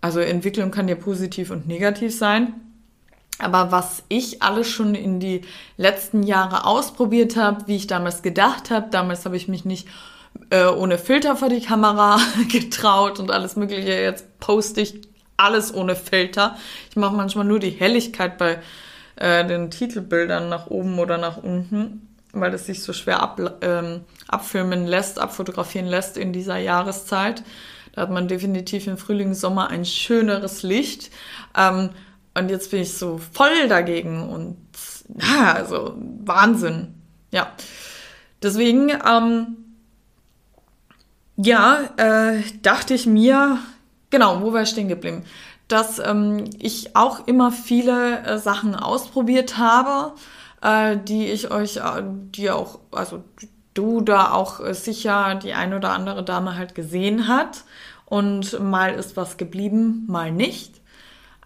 Also 0.00 0.20
Entwicklung 0.20 0.70
kann 0.70 0.88
ja 0.88 0.94
positiv 0.94 1.50
und 1.50 1.66
negativ 1.66 2.16
sein. 2.16 2.52
Aber 3.38 3.70
was 3.70 4.02
ich 4.08 4.42
alles 4.42 4.68
schon 4.68 4.94
in 4.94 5.20
die 5.20 5.42
letzten 5.76 6.22
Jahre 6.22 6.64
ausprobiert 6.64 7.36
habe, 7.36 7.66
wie 7.66 7.76
ich 7.76 7.86
damals 7.86 8.22
gedacht 8.22 8.70
habe, 8.70 8.88
damals 8.90 9.24
habe 9.24 9.36
ich 9.36 9.46
mich 9.46 9.64
nicht 9.64 9.86
äh, 10.50 10.64
ohne 10.66 10.98
Filter 10.98 11.36
vor 11.36 11.48
die 11.48 11.60
Kamera 11.60 12.18
getraut 12.50 13.20
und 13.20 13.30
alles 13.30 13.56
Mögliche. 13.56 13.92
Jetzt 13.92 14.38
poste 14.40 14.80
ich 14.80 15.00
alles 15.36 15.74
ohne 15.74 15.96
Filter. 15.96 16.56
Ich 16.90 16.96
mache 16.96 17.14
manchmal 17.14 17.44
nur 17.44 17.58
die 17.58 17.70
Helligkeit 17.70 18.38
bei 18.38 18.58
äh, 19.16 19.44
den 19.46 19.70
Titelbildern 19.70 20.48
nach 20.48 20.68
oben 20.68 20.98
oder 20.98 21.18
nach 21.18 21.36
unten, 21.36 22.08
weil 22.32 22.54
es 22.54 22.66
sich 22.66 22.82
so 22.82 22.92
schwer 22.92 23.20
ab, 23.22 23.40
ähm, 23.60 24.00
abfilmen 24.28 24.86
lässt, 24.86 25.18
abfotografieren 25.18 25.86
lässt 25.86 26.16
in 26.16 26.32
dieser 26.32 26.56
Jahreszeit. 26.56 27.42
Da 27.92 28.02
hat 28.02 28.10
man 28.10 28.28
definitiv 28.28 28.86
im 28.86 28.98
Frühling, 28.98 29.34
Sommer 29.34 29.68
ein 29.68 29.84
schöneres 29.84 30.62
Licht. 30.62 31.10
Ähm, 31.56 31.90
und 32.36 32.50
jetzt 32.50 32.70
bin 32.70 32.82
ich 32.82 32.94
so 32.94 33.18
voll 33.32 33.68
dagegen 33.68 34.28
und 34.28 34.56
ja, 35.20 35.54
also 35.54 35.94
Wahnsinn. 36.24 36.94
Ja. 37.30 37.52
Deswegen, 38.42 38.90
ähm, 38.90 39.56
ja, 41.36 41.78
äh, 41.96 42.42
dachte 42.62 42.94
ich 42.94 43.06
mir, 43.06 43.58
genau, 44.10 44.42
wo 44.42 44.52
war 44.52 44.62
ich 44.62 44.68
stehen 44.68 44.88
geblieben? 44.88 45.24
Dass 45.68 45.98
ähm, 45.98 46.44
ich 46.58 46.94
auch 46.94 47.26
immer 47.26 47.52
viele 47.52 48.22
äh, 48.24 48.38
Sachen 48.38 48.74
ausprobiert 48.74 49.58
habe, 49.58 50.14
äh, 50.62 50.96
die 50.96 51.26
ich 51.26 51.50
euch, 51.50 51.78
äh, 51.78 52.02
die 52.04 52.50
auch, 52.50 52.80
also 52.92 53.24
du 53.74 54.00
da 54.00 54.32
auch 54.32 54.60
äh, 54.60 54.74
sicher 54.74 55.34
die 55.34 55.54
ein 55.54 55.74
oder 55.74 55.90
andere 55.90 56.24
Dame 56.24 56.56
halt 56.56 56.74
gesehen 56.74 57.28
hat. 57.28 57.64
Und 58.04 58.60
mal 58.60 58.94
ist 58.94 59.16
was 59.16 59.36
geblieben, 59.36 60.04
mal 60.06 60.30
nicht. 60.30 60.80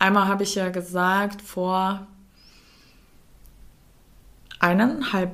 Einmal 0.00 0.28
habe 0.28 0.44
ich 0.44 0.54
ja 0.54 0.70
gesagt, 0.70 1.42
vor 1.42 2.06
eineinhalb 4.58 5.32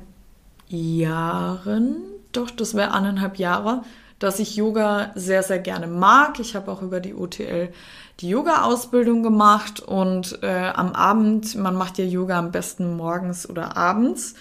Jahren, 0.67 1.99
doch, 2.33 2.51
das 2.51 2.75
wäre 2.75 2.93
eineinhalb 2.93 3.39
Jahre, 3.39 3.83
dass 4.19 4.41
ich 4.41 4.57
Yoga 4.57 5.13
sehr, 5.15 5.45
sehr 5.45 5.61
gerne 5.61 5.87
mag. 5.87 6.41
Ich 6.41 6.57
habe 6.57 6.73
auch 6.73 6.83
über 6.83 6.99
die 6.99 7.15
OTL 7.15 7.73
die 8.19 8.29
Yoga-Ausbildung 8.29 9.23
gemacht 9.23 9.79
und 9.79 10.43
äh, 10.43 10.73
am 10.75 10.95
Abend, 10.95 11.55
man 11.55 11.77
macht 11.77 11.99
ja 11.99 12.05
Yoga 12.05 12.37
am 12.37 12.51
besten 12.51 12.97
morgens 12.97 13.49
oder 13.49 13.77
abends. 13.77 14.35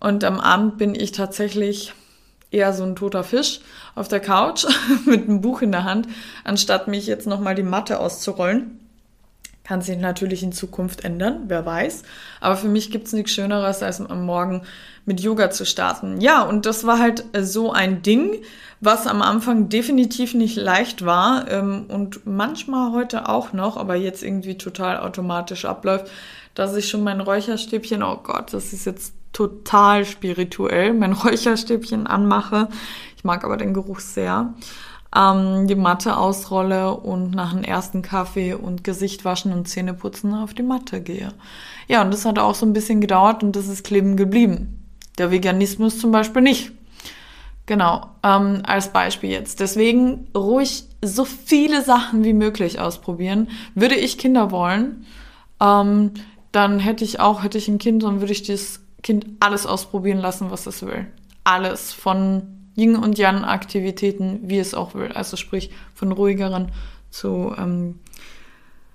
Und 0.00 0.22
am 0.22 0.38
Abend 0.38 0.76
bin 0.76 0.94
ich 0.94 1.12
tatsächlich 1.12 1.94
eher 2.50 2.74
so 2.74 2.82
ein 2.82 2.94
toter 2.94 3.24
Fisch 3.24 3.60
auf 3.94 4.08
der 4.08 4.20
Couch 4.20 4.66
mit 5.06 5.28
einem 5.28 5.40
Buch 5.40 5.62
in 5.62 5.72
der 5.72 5.84
Hand, 5.84 6.08
anstatt 6.44 6.88
mich 6.88 7.06
jetzt 7.06 7.26
nochmal 7.26 7.54
die 7.54 7.62
Matte 7.62 8.00
auszurollen. 8.00 8.81
Kann 9.64 9.80
sich 9.80 9.96
natürlich 9.96 10.42
in 10.42 10.52
Zukunft 10.52 11.04
ändern, 11.04 11.44
wer 11.46 11.64
weiß. 11.64 12.02
Aber 12.40 12.56
für 12.56 12.68
mich 12.68 12.90
gibt 12.90 13.06
es 13.06 13.12
nichts 13.12 13.32
Schöneres, 13.32 13.82
als 13.82 14.00
am 14.00 14.26
Morgen 14.26 14.62
mit 15.04 15.20
Yoga 15.20 15.50
zu 15.50 15.64
starten. 15.64 16.20
Ja, 16.20 16.42
und 16.42 16.66
das 16.66 16.84
war 16.86 16.98
halt 16.98 17.24
so 17.40 17.72
ein 17.72 18.02
Ding, 18.02 18.42
was 18.80 19.06
am 19.06 19.22
Anfang 19.22 19.68
definitiv 19.68 20.34
nicht 20.34 20.56
leicht 20.56 21.04
war 21.04 21.48
ähm, 21.48 21.84
und 21.88 22.26
manchmal 22.26 22.92
heute 22.92 23.28
auch 23.28 23.52
noch, 23.52 23.76
aber 23.76 23.94
jetzt 23.94 24.24
irgendwie 24.24 24.58
total 24.58 24.98
automatisch 24.98 25.64
abläuft, 25.64 26.10
dass 26.54 26.74
ich 26.76 26.88
schon 26.88 27.04
mein 27.04 27.20
Räucherstäbchen, 27.20 28.02
oh 28.02 28.18
Gott, 28.22 28.52
das 28.52 28.72
ist 28.72 28.84
jetzt 28.84 29.14
total 29.32 30.04
spirituell, 30.04 30.92
mein 30.92 31.12
Räucherstäbchen 31.12 32.06
anmache. 32.06 32.68
Ich 33.16 33.24
mag 33.24 33.44
aber 33.44 33.56
den 33.56 33.74
Geruch 33.74 34.00
sehr 34.00 34.52
ähm, 35.16 35.66
die 35.66 35.74
Matte 35.74 36.16
ausrolle 36.16 36.94
und 36.94 37.34
nach 37.34 37.52
dem 37.52 37.64
ersten 37.64 38.02
Kaffee 38.02 38.54
und 38.54 38.84
Gesicht 38.84 39.24
waschen 39.24 39.52
und 39.52 39.68
Zähne 39.68 39.94
putzen 39.94 40.34
auf 40.34 40.54
die 40.54 40.62
Matte 40.62 41.00
gehe. 41.00 41.32
Ja, 41.88 42.02
und 42.02 42.12
das 42.12 42.24
hat 42.24 42.38
auch 42.38 42.54
so 42.54 42.66
ein 42.66 42.72
bisschen 42.72 43.00
gedauert 43.00 43.42
und 43.42 43.54
das 43.54 43.68
ist 43.68 43.84
kleben 43.84 44.16
geblieben. 44.16 44.82
Der 45.18 45.30
Veganismus 45.30 45.98
zum 45.98 46.10
Beispiel 46.10 46.42
nicht. 46.42 46.72
Genau, 47.66 48.06
ähm, 48.22 48.62
als 48.66 48.92
Beispiel 48.92 49.30
jetzt. 49.30 49.60
Deswegen 49.60 50.26
ruhig 50.36 50.84
so 51.02 51.24
viele 51.24 51.82
Sachen 51.82 52.24
wie 52.24 52.32
möglich 52.32 52.80
ausprobieren. 52.80 53.48
Würde 53.74 53.94
ich 53.94 54.18
Kinder 54.18 54.50
wollen, 54.50 55.06
ähm, 55.60 56.12
dann 56.50 56.80
hätte 56.80 57.04
ich 57.04 57.20
auch, 57.20 57.42
hätte 57.42 57.58
ich 57.58 57.68
ein 57.68 57.78
Kind, 57.78 58.02
dann 58.02 58.20
würde 58.20 58.32
ich 58.32 58.42
das 58.42 58.80
Kind 59.02 59.26
alles 59.40 59.66
ausprobieren 59.66 60.18
lassen, 60.18 60.50
was 60.50 60.66
es 60.66 60.82
will. 60.82 61.06
Alles 61.44 61.92
von 61.92 62.61
Yin 62.76 62.96
und 62.96 63.18
Yang 63.18 63.44
Aktivitäten, 63.44 64.40
wie 64.42 64.58
es 64.58 64.74
auch 64.74 64.94
will. 64.94 65.12
Also 65.12 65.36
sprich 65.36 65.70
von 65.94 66.12
ruhigeren 66.12 66.72
zu 67.10 67.54
ähm, 67.56 68.00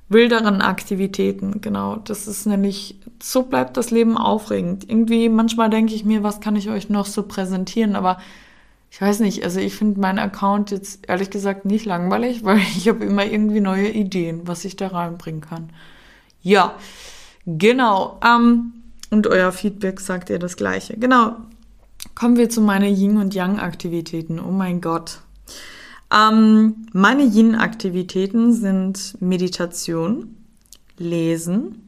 wilderen 0.10 0.62
Aktivitäten. 0.62 1.62
Genau, 1.62 1.98
das 1.98 2.28
ist 2.28 2.46
nämlich, 2.46 3.00
so 3.22 3.44
bleibt 3.44 3.78
das 3.78 3.92
Leben 3.92 4.18
aufregend. 4.18 4.90
Irgendwie 4.90 5.30
manchmal 5.30 5.70
denke 5.70 5.94
ich 5.94 6.06
mir, 6.06 6.24
was 6.24 6.40
kann 6.40 6.56
ich 6.56 6.70
euch 6.70 6.90
noch 6.90 7.06
so 7.06 7.24
präsentieren, 7.24 7.96
aber 7.96 8.18
ich 8.90 9.02
weiß 9.02 9.20
nicht, 9.20 9.44
also 9.44 9.60
ich 9.60 9.76
finde 9.76 10.00
meinen 10.00 10.20
Account 10.20 10.72
jetzt 10.72 11.08
ehrlich 11.10 11.30
gesagt 11.30 11.66
nicht 11.66 11.86
langweilig, 11.86 12.44
weil 12.44 12.60
ich 12.60 12.88
habe 12.88 13.06
immer 13.06 13.26
irgendwie 13.26 13.60
neue 13.60 13.90
Ideen, 13.90 14.48
was 14.48 14.66
ich 14.66 14.76
da 14.76 14.88
reinbringen 14.88 15.42
kann. 15.42 15.70
Ja, 16.42 16.76
genau. 17.46 18.20
Ähm, 18.26 18.74
und 19.10 19.28
euer 19.28 19.52
Feedback 19.52 20.00
sagt 20.00 20.30
ihr 20.30 20.40
das 20.40 20.58
gleiche. 20.58 20.98
Genau, 20.98 21.38
Kommen 22.16 22.38
wir 22.38 22.50
zu 22.50 22.62
meinen 22.62 22.96
Yin- 22.96 23.18
und 23.18 23.34
Yang-Aktivitäten. 23.34 24.40
Oh 24.40 24.52
mein 24.52 24.82
Gott. 24.82 25.20
Ähm, 26.14 26.88
meine 26.94 27.24
Yin-Aktivitäten 27.24 28.54
sind 28.54 29.20
Meditation, 29.20 30.36
Lesen, 30.98 31.88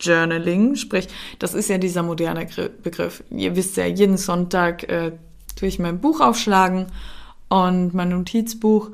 Journaling, 0.00 0.76
sprich, 0.76 1.08
das 1.38 1.54
ist 1.54 1.68
ja 1.68 1.78
dieser 1.78 2.02
moderne 2.02 2.46
Begriff. 2.82 3.24
Ihr 3.30 3.56
wisst 3.56 3.76
ja, 3.76 3.86
jeden 3.86 4.16
Sonntag 4.16 4.84
äh, 4.84 5.12
tue 5.56 5.68
ich 5.68 5.78
mein 5.78 6.00
Buch 6.00 6.20
aufschlagen 6.20 6.86
und 7.48 7.94
mein 7.94 8.10
Notizbuch 8.10 8.90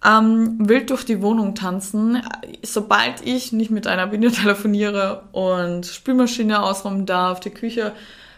Ähm, 0.05 0.69
wild 0.69 0.91
durch 0.91 1.03
die 1.03 1.21
Wohnung 1.21 1.53
tanzen. 1.53 2.21
Sobald 2.63 3.25
ich 3.25 3.51
nicht 3.51 3.71
mit 3.71 3.87
einer 3.87 4.07
Biene 4.07 4.31
telefoniere 4.31 5.23
und 5.33 5.85
Spülmaschine 5.85 6.63
ausräumen 6.63 7.05
darf, 7.05 7.41
die 7.41 7.49
Küche 7.49 7.91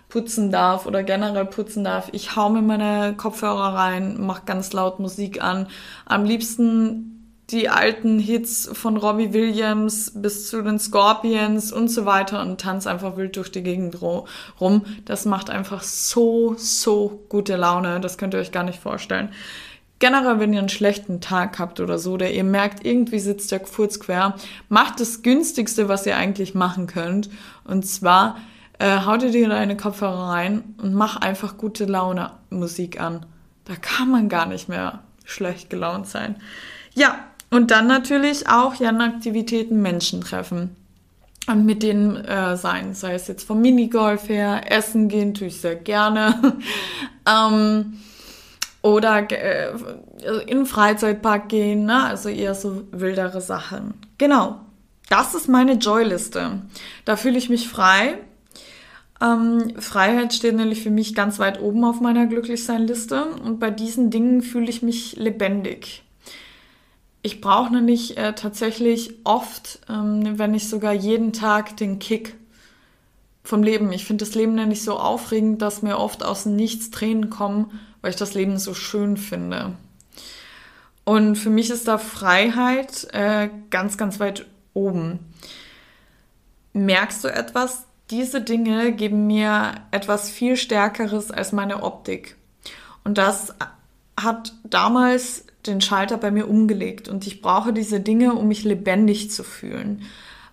putzen 0.09 0.51
darf 0.51 0.85
oder 0.85 1.03
generell 1.03 1.45
putzen 1.45 1.83
darf. 1.83 2.09
Ich 2.11 2.35
hau 2.35 2.49
mir 2.49 2.61
meine 2.61 3.13
Kopfhörer 3.15 3.75
rein, 3.75 4.17
mach 4.19 4.45
ganz 4.45 4.73
laut 4.73 4.99
Musik 4.99 5.43
an. 5.43 5.67
Am 6.05 6.23
liebsten 6.23 7.13
die 7.49 7.69
alten 7.69 8.19
Hits 8.19 8.69
von 8.73 8.97
Robbie 8.97 9.31
Williams 9.31 10.11
bis 10.13 10.49
zu 10.49 10.61
den 10.61 10.79
Scorpions 10.79 11.71
und 11.71 11.87
so 11.87 12.05
weiter 12.05 12.41
und 12.41 12.59
tanze 12.59 12.89
einfach 12.89 13.15
wild 13.15 13.37
durch 13.37 13.51
die 13.51 13.63
Gegend 13.63 14.01
rum. 14.01 14.85
Das 15.05 15.25
macht 15.25 15.49
einfach 15.49 15.81
so, 15.83 16.55
so 16.57 17.23
gute 17.29 17.55
Laune. 17.55 18.01
Das 18.01 18.17
könnt 18.17 18.33
ihr 18.33 18.41
euch 18.41 18.51
gar 18.51 18.63
nicht 18.63 18.79
vorstellen. 18.79 19.29
Generell, 19.99 20.39
wenn 20.39 20.53
ihr 20.53 20.59
einen 20.59 20.69
schlechten 20.69 21.21
Tag 21.21 21.57
habt 21.57 21.79
oder 21.79 21.97
so, 21.97 22.17
der 22.17 22.33
ihr 22.33 22.43
merkt, 22.43 22.85
irgendwie 22.85 23.19
sitzt 23.19 23.51
der 23.51 23.65
Furz 23.65 23.99
quer, 23.99 24.35
macht 24.69 24.99
das 24.99 25.23
günstigste, 25.23 25.87
was 25.87 26.05
ihr 26.05 26.17
eigentlich 26.17 26.53
machen 26.53 26.85
könnt. 26.85 27.29
Und 27.63 27.85
zwar 27.85 28.37
äh, 28.79 29.00
hau 29.05 29.17
dir 29.17 29.50
deine 29.50 29.77
Kopfhörer 29.77 30.29
rein 30.29 30.75
und 30.81 30.93
mach 30.93 31.17
einfach 31.17 31.57
gute 31.57 31.86
Laune 31.86 32.31
Musik 32.50 33.00
an. 33.00 33.25
Da 33.65 33.75
kann 33.75 34.10
man 34.10 34.29
gar 34.29 34.46
nicht 34.46 34.69
mehr 34.69 35.00
schlecht 35.25 35.69
gelaunt 35.69 36.07
sein. 36.07 36.36
Ja, 36.93 37.19
und 37.50 37.72
dann 37.72 37.88
natürlich 37.88 38.50
auch 38.50 38.75
ja 38.75 38.89
Aktivitäten 38.89 39.81
Menschen 39.81 40.22
treffen 40.22 40.75
und 41.48 41.65
mit 41.65 41.81
denen 41.81 42.17
äh, 42.17 42.57
sein, 42.57 42.93
sei 42.93 43.13
es 43.13 43.27
jetzt 43.27 43.48
vom 43.48 43.62
Minigolf 43.62 44.29
her, 44.29 44.69
essen 44.69 45.07
gehen 45.07 45.34
tue 45.34 45.48
ich 45.48 45.62
sehr 45.62 45.75
gerne. 45.75 46.57
ähm, 47.25 48.00
oder 48.81 49.29
äh, 49.31 49.72
in 50.46 50.60
den 50.60 50.65
Freizeitpark 50.65 51.50
gehen, 51.50 51.86
ne? 51.86 52.03
also 52.03 52.29
eher 52.29 52.53
so 52.53 52.84
wildere 52.91 53.41
Sachen. 53.41 53.93
Genau, 54.17 54.60
das 55.10 55.36
ist 55.36 55.48
meine 55.48 55.74
Joy-Liste. 55.74 56.62
Da 57.05 57.15
fühle 57.15 57.38
ich 57.38 57.50
mich 57.50 57.67
frei, 57.67 58.19
ähm, 59.21 59.74
Freiheit 59.79 60.33
steht 60.33 60.55
nämlich 60.55 60.83
für 60.83 60.91
mich 60.91 61.15
ganz 61.15 61.39
weit 61.39 61.59
oben 61.59 61.83
auf 61.83 62.01
meiner 62.01 62.27
Glücklichsein-Liste 62.27 63.25
und 63.43 63.59
bei 63.59 63.71
diesen 63.71 64.12
Dingen 64.12 64.41
fühle 64.41 64.69
ich 64.69 64.83
mich 64.83 65.15
lebendig. 65.15 66.03
Ich 67.24 67.41
brauche 67.41 67.74
nämlich 67.74 68.17
äh, 68.17 68.33
tatsächlich 68.33 69.15
oft, 69.24 69.79
ähm, 69.89 70.38
wenn 70.38 70.51
nicht 70.51 70.69
sogar 70.69 70.93
jeden 70.93 71.33
Tag, 71.33 71.75
den 71.77 72.00
Kick 72.00 72.36
vom 73.43 73.63
Leben. 73.63 73.91
Ich 73.91 74.05
finde 74.05 74.24
das 74.24 74.36
Leben 74.36 74.55
nämlich 74.55 74.83
so 74.83 74.97
aufregend, 74.97 75.62
dass 75.62 75.81
mir 75.81 75.97
oft 75.97 76.24
aus 76.24 76.45
Nichts 76.45 76.91
Tränen 76.91 77.29
kommen, 77.29 77.71
weil 78.01 78.12
ich 78.12 78.17
das 78.17 78.36
Leben 78.36 78.59
so 78.59 78.74
schön 78.74 79.17
finde. 79.17 79.74
Und 81.05 81.38
für 81.38 81.50
mich 81.50 81.69
ist 81.69 81.88
da 81.88 81.97
Freiheit 81.97 83.07
äh, 83.13 83.50
ganz, 83.71 83.97
ganz 83.97 84.19
weit 84.19 84.45
oben. 84.74 85.19
Merkst 86.74 87.24
du 87.24 87.29
etwas 87.29 87.87
diese 88.09 88.41
Dinge 88.41 88.93
geben 88.93 89.27
mir 89.27 89.75
etwas 89.91 90.29
viel 90.29 90.55
Stärkeres 90.55 91.31
als 91.31 91.51
meine 91.51 91.83
Optik. 91.83 92.37
Und 93.03 93.17
das 93.17 93.53
hat 94.19 94.53
damals 94.63 95.45
den 95.65 95.81
Schalter 95.81 96.17
bei 96.17 96.31
mir 96.31 96.47
umgelegt. 96.47 97.07
Und 97.07 97.27
ich 97.27 97.41
brauche 97.41 97.73
diese 97.73 97.99
Dinge, 97.99 98.33
um 98.33 98.47
mich 98.47 98.63
lebendig 98.63 99.31
zu 99.31 99.43
fühlen. 99.43 100.03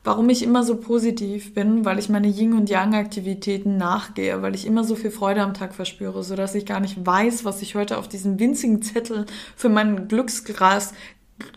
warum 0.05 0.29
ich 0.29 0.43
immer 0.43 0.63
so 0.65 0.77
positiv 0.77 1.55
bin, 1.55 1.87
weil 1.87 1.99
ich 1.99 2.11
meine 2.11 2.29
Yin- 2.29 2.53
und 2.53 2.69
Yang-Aktivitäten 2.69 3.79
nachgehe, 3.79 4.43
weil 4.43 4.55
ich 4.55 4.67
immer 4.67 4.85
so 4.85 4.95
viel 4.95 5.11
Freude 5.11 5.41
am 5.41 5.55
Tag 5.55 5.75
verspüre, 5.75 6.23
sodass 6.23 6.55
ich 6.55 6.67
gar 6.67 6.81
nicht 6.81 7.05
weiß, 7.05 7.47
was 7.47 7.63
ich 7.63 7.75
heute 7.75 7.97
auf 7.97 8.07
diesem 8.07 8.39
winzigen 8.39 8.83
Zettel 8.83 9.25
für 9.57 9.71
mein 9.71 10.07
Glücksgras, 10.07 10.93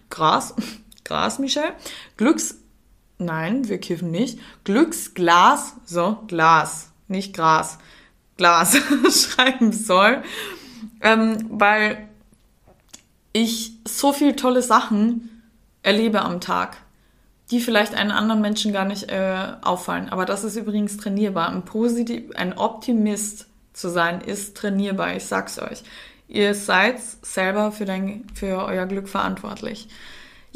Gras, 0.10 0.56
Gras, 1.04 1.40
Michel? 1.40 1.74
Glücks, 2.16 2.58
nein, 3.18 3.68
wir 3.68 3.80
kiffen 3.80 4.12
nicht, 4.12 4.40
Glücksglas, 4.64 5.76
so, 5.86 6.20
Glas, 6.28 6.92
nicht 7.08 7.36
Gras, 7.36 7.78
Glas 8.38 8.78
schreiben 9.12 9.72
soll, 9.72 10.24
ähm, 11.02 11.46
weil 11.50 12.08
ich 13.34 13.74
so 13.88 14.14
viel 14.14 14.36
tolle 14.36 14.62
Sachen 14.62 15.44
erlebe 15.84 16.22
am 16.22 16.42
Tag 16.42 16.78
die 17.52 17.62
vielleicht 17.62 17.96
einen 17.96 18.12
anderen 18.12 18.42
Menschen 18.42 18.74
gar 18.74 18.86
nicht 18.86 19.10
äh, 19.10 19.54
auffallen. 19.62 20.10
Aber 20.10 20.26
das 20.26 20.44
ist 20.44 20.58
übrigens 20.58 20.98
trainierbar. 20.98 21.50
Ein, 21.50 21.64
Positiv, 21.64 22.36
ein 22.36 22.58
Optimist 22.58 23.48
zu 23.74 23.90
sein 23.90 24.22
ist 24.22 24.58
trainierbar. 24.58 25.16
Ich 25.16 25.26
sag's 25.26 25.60
euch. 25.60 25.84
Ihr 26.28 26.54
seid 26.56 27.00
selber 27.22 27.72
für, 27.72 27.86
dein, 27.86 28.26
für 28.34 28.66
euer 28.66 28.86
Glück 28.86 29.08
verantwortlich. 29.08 29.88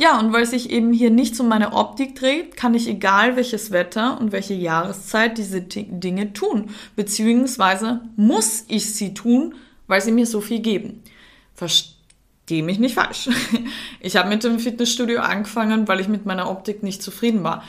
Ja, 0.01 0.19
und 0.19 0.33
weil 0.33 0.45
sich 0.45 0.71
eben 0.71 0.93
hier 0.93 1.11
nicht 1.11 1.39
um 1.39 1.47
meine 1.47 1.73
Optik 1.73 2.15
dreht, 2.15 2.57
kann 2.57 2.73
ich 2.73 2.87
egal 2.87 3.35
welches 3.35 3.69
Wetter 3.69 4.19
und 4.19 4.31
welche 4.31 4.55
Jahreszeit 4.55 5.37
diese 5.37 5.61
Dinge 5.61 6.33
tun. 6.33 6.71
Beziehungsweise 6.95 8.01
muss 8.15 8.65
ich 8.67 8.95
sie 8.95 9.13
tun, 9.13 9.53
weil 9.85 10.01
sie 10.01 10.11
mir 10.11 10.25
so 10.25 10.41
viel 10.41 10.59
geben. 10.59 11.03
Versteht 11.53 12.01
Versteh 12.51 12.63
mich 12.63 12.79
nicht 12.79 12.95
falsch. 12.95 13.29
Ich 14.01 14.17
habe 14.17 14.27
mit 14.27 14.43
dem 14.43 14.59
Fitnessstudio 14.59 15.21
angefangen, 15.21 15.87
weil 15.87 16.01
ich 16.01 16.09
mit 16.09 16.25
meiner 16.25 16.49
Optik 16.49 16.83
nicht 16.83 17.01
zufrieden 17.01 17.43
war. 17.43 17.63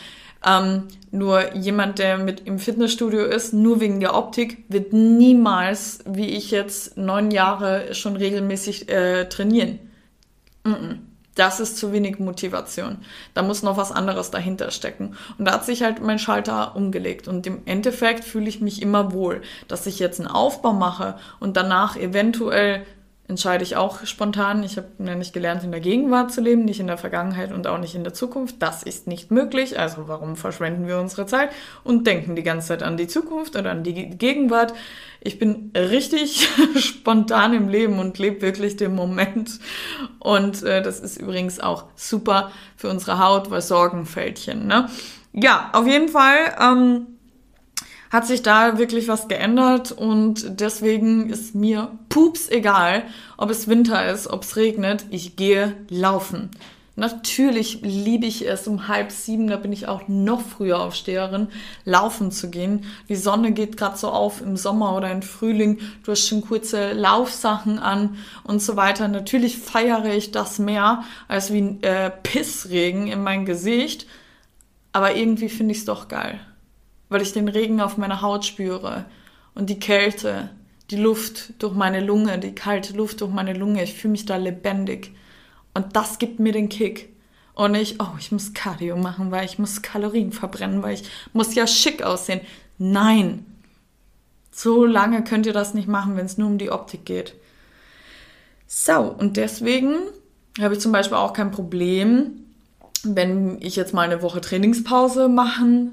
Ähm, 0.44 0.88
nur 1.12 1.54
jemand, 1.54 2.00
der 2.00 2.18
mit 2.18 2.40
im 2.46 2.58
Fitnessstudio 2.58 3.26
ist, 3.26 3.52
nur 3.52 3.80
wegen 3.80 4.00
der 4.00 4.14
Optik, 4.14 4.64
wird 4.68 4.92
niemals, 4.92 6.00
wie 6.04 6.30
ich 6.30 6.50
jetzt 6.50 6.96
neun 6.96 7.30
Jahre 7.30 7.94
schon 7.94 8.16
regelmäßig 8.16 8.88
äh, 8.88 9.28
trainieren. 9.28 9.78
Mm 10.64 10.70
-mm. 10.70 11.11
Das 11.34 11.60
ist 11.60 11.78
zu 11.78 11.92
wenig 11.92 12.18
Motivation. 12.18 12.98
Da 13.32 13.42
muss 13.42 13.62
noch 13.62 13.76
was 13.76 13.90
anderes 13.90 14.30
dahinter 14.30 14.70
stecken. 14.70 15.16
Und 15.38 15.46
da 15.46 15.52
hat 15.52 15.64
sich 15.64 15.82
halt 15.82 16.02
mein 16.02 16.18
Schalter 16.18 16.76
umgelegt. 16.76 17.26
Und 17.26 17.46
im 17.46 17.62
Endeffekt 17.64 18.24
fühle 18.24 18.48
ich 18.48 18.60
mich 18.60 18.82
immer 18.82 19.12
wohl, 19.12 19.40
dass 19.66 19.86
ich 19.86 19.98
jetzt 19.98 20.20
einen 20.20 20.28
Aufbau 20.28 20.72
mache 20.72 21.16
und 21.40 21.56
danach 21.56 21.96
eventuell 21.96 22.84
entscheide 23.32 23.64
ich 23.64 23.76
auch 23.76 24.04
spontan. 24.04 24.62
Ich 24.62 24.76
habe 24.76 24.88
nämlich 24.98 25.32
gelernt, 25.32 25.64
in 25.64 25.70
der 25.70 25.80
Gegenwart 25.80 26.30
zu 26.30 26.42
leben, 26.42 26.66
nicht 26.66 26.80
in 26.80 26.86
der 26.86 26.98
Vergangenheit 26.98 27.50
und 27.50 27.66
auch 27.66 27.78
nicht 27.78 27.94
in 27.94 28.04
der 28.04 28.12
Zukunft. 28.12 28.56
Das 28.58 28.82
ist 28.82 29.06
nicht 29.06 29.30
möglich. 29.30 29.78
Also 29.78 30.06
warum 30.06 30.36
verschwenden 30.36 30.86
wir 30.86 30.98
unsere 30.98 31.24
Zeit 31.24 31.48
und 31.82 32.06
denken 32.06 32.36
die 32.36 32.42
ganze 32.42 32.68
Zeit 32.68 32.82
an 32.82 32.98
die 32.98 33.06
Zukunft 33.06 33.56
oder 33.56 33.70
an 33.70 33.84
die 33.84 34.10
Gegenwart? 34.10 34.74
Ich 35.20 35.38
bin 35.38 35.72
richtig 35.74 36.46
spontan 36.76 37.54
im 37.54 37.68
Leben 37.70 37.98
und 37.98 38.18
lebe 38.18 38.42
wirklich 38.42 38.76
den 38.76 38.94
Moment. 38.94 39.58
Und 40.18 40.62
äh, 40.62 40.82
das 40.82 41.00
ist 41.00 41.16
übrigens 41.16 41.58
auch 41.58 41.86
super 41.96 42.52
für 42.76 42.90
unsere 42.90 43.18
Haut, 43.18 43.50
weil 43.50 43.62
Sorgenfältchen. 43.62 44.66
Ne? 44.66 44.90
Ja, 45.32 45.70
auf 45.72 45.86
jeden 45.86 46.10
Fall. 46.10 46.54
Ähm, 46.60 47.06
hat 48.12 48.26
sich 48.26 48.42
da 48.42 48.76
wirklich 48.76 49.08
was 49.08 49.26
geändert 49.26 49.90
und 49.90 50.60
deswegen 50.60 51.30
ist 51.30 51.54
mir 51.54 51.90
pups 52.10 52.50
egal, 52.50 53.04
ob 53.38 53.48
es 53.48 53.68
Winter 53.68 54.06
ist, 54.12 54.26
ob 54.28 54.42
es 54.42 54.56
regnet, 54.56 55.06
ich 55.08 55.34
gehe 55.34 55.74
laufen. 55.88 56.50
Natürlich 56.94 57.80
liebe 57.80 58.26
ich 58.26 58.46
es 58.46 58.68
um 58.68 58.86
halb 58.86 59.12
sieben, 59.12 59.46
da 59.46 59.56
bin 59.56 59.72
ich 59.72 59.88
auch 59.88 60.08
noch 60.08 60.42
früher 60.42 60.80
Aufsteherin, 60.80 61.48
laufen 61.86 62.30
zu 62.30 62.50
gehen. 62.50 62.84
Die 63.08 63.16
Sonne 63.16 63.52
geht 63.52 63.78
gerade 63.78 63.96
so 63.96 64.10
auf 64.10 64.42
im 64.42 64.58
Sommer 64.58 64.94
oder 64.94 65.10
im 65.10 65.22
Frühling. 65.22 65.78
Du 66.04 66.12
hast 66.12 66.28
schon 66.28 66.42
kurze 66.42 66.92
Laufsachen 66.92 67.78
an 67.78 68.18
und 68.44 68.60
so 68.60 68.76
weiter. 68.76 69.08
Natürlich 69.08 69.56
feiere 69.56 70.12
ich 70.12 70.32
das 70.32 70.58
mehr 70.58 71.02
als 71.28 71.50
wie 71.50 71.78
äh, 71.80 72.10
Pissregen 72.10 73.06
in 73.06 73.22
mein 73.22 73.46
Gesicht. 73.46 74.06
Aber 74.92 75.16
irgendwie 75.16 75.48
finde 75.48 75.72
ich 75.72 75.78
es 75.78 75.84
doch 75.86 76.08
geil 76.08 76.38
weil 77.12 77.22
ich 77.22 77.32
den 77.32 77.48
Regen 77.48 77.80
auf 77.80 77.96
meiner 77.96 78.22
Haut 78.22 78.44
spüre 78.44 79.04
und 79.54 79.68
die 79.70 79.78
Kälte, 79.78 80.50
die 80.90 80.96
Luft 80.96 81.54
durch 81.62 81.74
meine 81.74 82.00
Lunge, 82.00 82.38
die 82.38 82.54
kalte 82.54 82.94
Luft 82.94 83.20
durch 83.20 83.32
meine 83.32 83.54
Lunge. 83.54 83.82
Ich 83.82 83.94
fühle 83.94 84.12
mich 84.12 84.26
da 84.26 84.36
lebendig. 84.36 85.12
Und 85.74 85.96
das 85.96 86.18
gibt 86.18 86.38
mir 86.38 86.52
den 86.52 86.68
Kick. 86.68 87.10
Und 87.54 87.72
nicht, 87.72 87.96
oh, 88.00 88.14
ich 88.18 88.32
muss 88.32 88.54
Cardio 88.54 88.96
machen, 88.96 89.30
weil 89.30 89.44
ich 89.44 89.58
muss 89.58 89.82
Kalorien 89.82 90.32
verbrennen, 90.32 90.82
weil 90.82 90.94
ich 90.94 91.04
muss 91.32 91.54
ja 91.54 91.66
schick 91.66 92.02
aussehen. 92.02 92.40
Nein. 92.78 93.46
So 94.50 94.84
lange 94.84 95.24
könnt 95.24 95.46
ihr 95.46 95.52
das 95.52 95.74
nicht 95.74 95.88
machen, 95.88 96.16
wenn 96.16 96.26
es 96.26 96.38
nur 96.38 96.48
um 96.48 96.58
die 96.58 96.70
Optik 96.70 97.04
geht. 97.04 97.34
So, 98.66 99.00
und 99.00 99.36
deswegen 99.36 99.96
habe 100.60 100.74
ich 100.74 100.80
zum 100.80 100.92
Beispiel 100.92 101.16
auch 101.16 101.32
kein 101.32 101.50
Problem, 101.50 102.32
wenn 103.02 103.60
ich 103.60 103.76
jetzt 103.76 103.94
mal 103.94 104.02
eine 104.02 104.22
Woche 104.22 104.40
Trainingspause 104.40 105.28
machen 105.28 105.92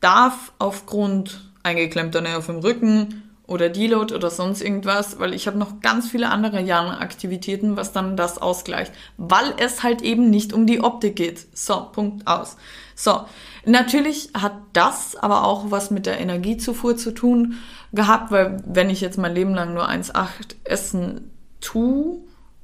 darf 0.00 0.52
aufgrund 0.58 1.40
eingeklemmter 1.62 2.20
Nerv 2.20 2.48
im 2.48 2.58
Rücken 2.58 3.22
oder 3.46 3.68
Deload 3.68 4.14
oder 4.14 4.30
sonst 4.30 4.62
irgendwas, 4.62 5.18
weil 5.18 5.34
ich 5.34 5.48
habe 5.48 5.58
noch 5.58 5.80
ganz 5.80 6.08
viele 6.08 6.28
andere 6.28 6.98
Aktivitäten, 6.98 7.76
was 7.76 7.92
dann 7.92 8.16
das 8.16 8.38
ausgleicht, 8.38 8.92
weil 9.16 9.54
es 9.58 9.82
halt 9.82 10.02
eben 10.02 10.30
nicht 10.30 10.52
um 10.52 10.66
die 10.66 10.80
Optik 10.80 11.16
geht. 11.16 11.46
So, 11.52 11.88
Punkt 11.92 12.28
aus. 12.28 12.56
So, 12.94 13.22
natürlich 13.64 14.30
hat 14.34 14.54
das 14.72 15.16
aber 15.16 15.44
auch 15.44 15.72
was 15.72 15.90
mit 15.90 16.06
der 16.06 16.20
Energiezufuhr 16.20 16.96
zu 16.96 17.12
tun 17.12 17.54
gehabt, 17.92 18.30
weil 18.30 18.62
wenn 18.64 18.88
ich 18.88 19.00
jetzt 19.00 19.18
mein 19.18 19.34
Leben 19.34 19.54
lang 19.54 19.74
nur 19.74 19.88
1,8 19.88 20.54
essen 20.62 21.32
tue, 21.60 22.20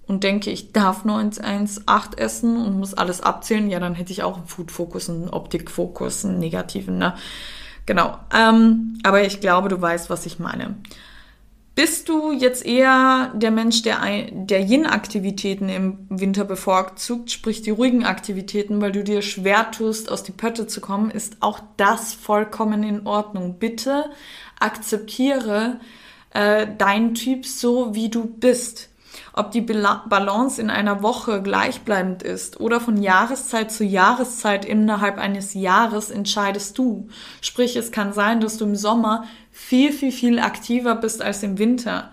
und 0.07 0.23
denke, 0.25 0.51
ich 0.51 0.73
darf 0.73 1.05
nur 1.05 1.19
1,8 1.19 2.19
essen 2.19 2.57
und 2.64 2.79
muss 2.79 2.95
alles 2.95 3.21
abzählen, 3.21 3.69
ja, 3.69 3.81
dann 3.81 3.95
hätte 3.95 4.12
ich 4.12 4.23
auch 4.23 4.37
einen 4.37 4.47
Food-Fokus, 4.47 5.11
einen 5.11 5.29
Optik-Fokus, 5.29 6.25
einen 6.25 6.38
negativen, 6.38 6.99
ne? 6.99 7.14
Genau. 7.87 8.19
Ähm, 8.35 8.99
aber 9.05 9.25
ich 9.25 9.40
glaube, 9.40 9.69
du 9.69 9.81
weißt, 9.81 10.11
was 10.11 10.27
ich 10.27 10.38
meine. 10.38 10.77
Bist 11.77 12.09
du 12.09 12.33
jetzt 12.33 12.64
eher 12.64 13.33
der 13.35 13.51
Mensch, 13.51 13.83
der, 13.83 14.01
der 14.31 14.62
Yin-Aktivitäten 14.62 15.69
im 15.69 16.07
Winter 16.09 16.45
bevorzugt, 16.45 17.31
sprich 17.31 17.61
die 17.61 17.71
ruhigen 17.71 18.05
Aktivitäten, 18.05 18.81
weil 18.81 18.92
du 18.92 19.05
dir 19.05 19.21
schwer 19.21 19.71
tust, 19.71 20.11
aus 20.11 20.23
die 20.23 20.33
Pötte 20.33 20.66
zu 20.66 20.81
kommen, 20.81 21.11
ist 21.11 21.37
auch 21.40 21.61
das 21.77 22.14
vollkommen 22.14 22.83
in 22.83 23.07
Ordnung. 23.07 23.59
Bitte 23.59 24.07
akzeptiere 24.59 25.79
äh, 26.31 26.66
deinen 26.79 27.14
Typ 27.14 27.45
so, 27.45 27.95
wie 27.95 28.09
du 28.09 28.25
bist. 28.25 28.88
Ob 29.38 29.51
die 29.51 29.61
Balance 29.61 30.59
in 30.59 30.70
einer 30.70 31.03
Woche 31.03 31.42
gleichbleibend 31.42 32.22
ist 32.22 32.59
oder 32.59 32.81
von 32.81 33.03
Jahreszeit 33.03 33.70
zu 33.70 33.85
Jahreszeit 33.85 34.64
innerhalb 34.64 35.18
eines 35.18 35.53
Jahres 35.53 36.11
entscheidest 36.11 36.79
du. 36.79 37.09
Sprich, 37.42 37.77
es 37.77 37.92
kann 37.92 38.14
sein, 38.14 38.40
dass 38.40 38.57
du 38.57 38.64
im 38.64 38.77
Sommer 38.77 39.25
viel, 39.51 39.92
viel, 39.92 40.11
viel 40.11 40.38
aktiver 40.38 40.94
bist 40.94 41.20
als 41.20 41.42
im 41.42 41.59
Winter. 41.59 42.12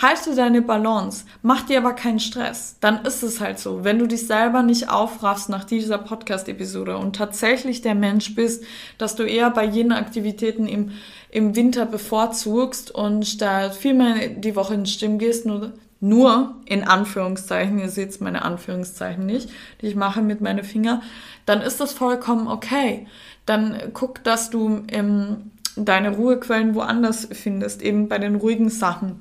Halte 0.00 0.34
deine 0.34 0.62
Balance, 0.62 1.26
mach 1.42 1.62
dir 1.66 1.76
aber 1.76 1.92
keinen 1.92 2.18
Stress. 2.18 2.78
Dann 2.80 3.04
ist 3.04 3.22
es 3.22 3.40
halt 3.40 3.58
so. 3.58 3.84
Wenn 3.84 3.98
du 3.98 4.08
dich 4.08 4.26
selber 4.26 4.62
nicht 4.62 4.88
aufraffst 4.88 5.50
nach 5.50 5.64
dieser 5.64 5.98
Podcast-Episode 5.98 6.96
und 6.96 7.14
tatsächlich 7.14 7.82
der 7.82 7.94
Mensch 7.94 8.34
bist, 8.34 8.64
dass 8.96 9.16
du 9.16 9.22
eher 9.24 9.50
bei 9.50 9.66
jenen 9.66 9.92
Aktivitäten 9.92 10.66
im, 10.66 10.92
im 11.28 11.54
Winter 11.54 11.84
bevorzugst 11.84 12.90
und 12.90 13.42
da 13.42 13.68
viel 13.68 13.92
mehr 13.92 14.28
die 14.28 14.56
Woche 14.56 14.72
ins 14.72 14.92
Stimmen 14.92 15.18
gehst, 15.18 15.44
nur 15.44 15.74
nur 16.04 16.56
in 16.66 16.84
Anführungszeichen, 16.84 17.78
ihr 17.78 17.88
seht 17.88 18.20
meine 18.20 18.42
Anführungszeichen 18.42 19.24
nicht, 19.24 19.48
die 19.80 19.86
ich 19.86 19.96
mache 19.96 20.20
mit 20.20 20.42
meinen 20.42 20.62
Finger, 20.62 21.00
dann 21.46 21.62
ist 21.62 21.80
das 21.80 21.94
vollkommen 21.94 22.46
okay. 22.46 23.06
Dann 23.46 23.74
guck, 23.94 24.22
dass 24.22 24.50
du 24.50 24.82
ähm, 24.88 25.50
deine 25.76 26.14
Ruhequellen 26.14 26.74
woanders 26.74 27.26
findest, 27.32 27.80
eben 27.80 28.08
bei 28.08 28.18
den 28.18 28.34
ruhigen 28.34 28.68
Sachen, 28.68 29.18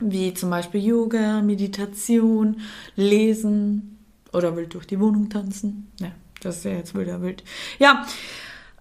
wie 0.00 0.34
zum 0.34 0.50
Beispiel 0.50 0.84
Yoga, 0.84 1.40
Meditation, 1.40 2.56
Lesen 2.96 3.98
oder 4.32 4.56
wild 4.56 4.74
durch 4.74 4.88
die 4.88 4.98
Wohnung 4.98 5.30
tanzen. 5.30 5.92
Ja, 6.00 6.10
das 6.40 6.56
ist 6.56 6.64
ja 6.64 6.72
jetzt 6.72 6.96
wilder 6.96 7.22
wild. 7.22 7.44
Ja, 7.78 8.04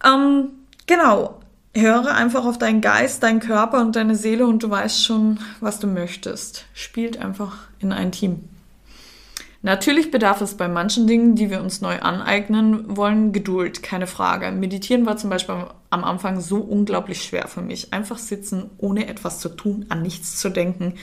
ähm, 0.03 0.49
genau 0.87 1.42
höre 1.75 2.13
einfach 2.13 2.45
auf 2.45 2.57
deinen 2.57 2.81
Geist, 2.81 3.23
deinen 3.23 3.39
Körper 3.39 3.81
und 3.81 3.95
deine 3.95 4.15
Seele 4.15 4.45
und 4.45 4.61
du 4.63 4.69
weißt 4.69 5.03
schon, 5.03 5.39
was 5.59 5.79
du 5.79 5.87
möchtest. 5.87 6.65
Spielt 6.73 7.17
einfach 7.17 7.67
in 7.79 7.91
ein 7.91 8.11
Team. 8.11 8.47
Natürlich 9.65 10.11
bedarf 10.11 10.41
es 10.41 10.55
bei 10.55 10.67
manchen 10.67 11.07
Dingen, 11.07 11.35
die 11.35 11.49
wir 11.49 11.61
uns 11.61 11.79
neu 11.79 11.99
aneignen 11.99 12.97
wollen, 12.97 13.31
Geduld, 13.31 13.81
keine 13.81 14.07
Frage. 14.07 14.51
Meditieren 14.51 15.05
war 15.05 15.15
zum 15.15 15.29
Beispiel 15.29 15.55
am 15.89 16.03
Anfang 16.03 16.41
so 16.41 16.57
unglaublich 16.57 17.23
schwer 17.23 17.47
für 17.47 17.61
mich. 17.61 17.93
Einfach 17.93 18.17
sitzen, 18.17 18.69
ohne 18.77 19.07
etwas 19.07 19.39
zu 19.39 19.47
tun, 19.47 19.85
an 19.87 20.01
nichts 20.01 20.37
zu 20.37 20.49
denken. 20.49 20.95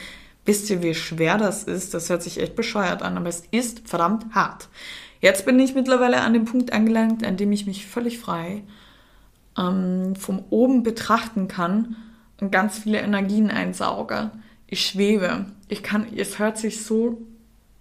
Wisst 0.44 0.68
ihr, 0.68 0.82
wie 0.82 0.94
schwer 0.94 1.38
das 1.38 1.64
ist? 1.64 1.94
Das 1.94 2.10
hört 2.10 2.22
sich 2.22 2.38
echt 2.38 2.54
bescheuert 2.54 3.02
an, 3.02 3.16
aber 3.16 3.30
es 3.30 3.44
ist 3.50 3.88
verdammt 3.88 4.26
hart. 4.34 4.68
Jetzt 5.20 5.46
bin 5.46 5.58
ich 5.58 5.74
mittlerweile 5.74 6.20
an 6.20 6.34
dem 6.34 6.44
Punkt 6.44 6.72
angelangt, 6.72 7.24
an 7.24 7.38
dem 7.38 7.52
ich 7.52 7.66
mich 7.66 7.86
völlig 7.86 8.18
frei 8.18 8.62
ähm, 9.60 10.16
vom 10.16 10.42
oben 10.50 10.82
betrachten 10.82 11.48
kann 11.48 11.96
und 12.40 12.50
ganz 12.50 12.78
viele 12.78 12.98
Energien 12.98 13.50
einsauge. 13.50 14.30
Ich 14.66 14.86
schwebe. 14.86 15.46
Ich 15.68 15.82
kann, 15.82 16.06
es 16.16 16.38
hört 16.38 16.58
sich 16.58 16.84
so 16.84 17.20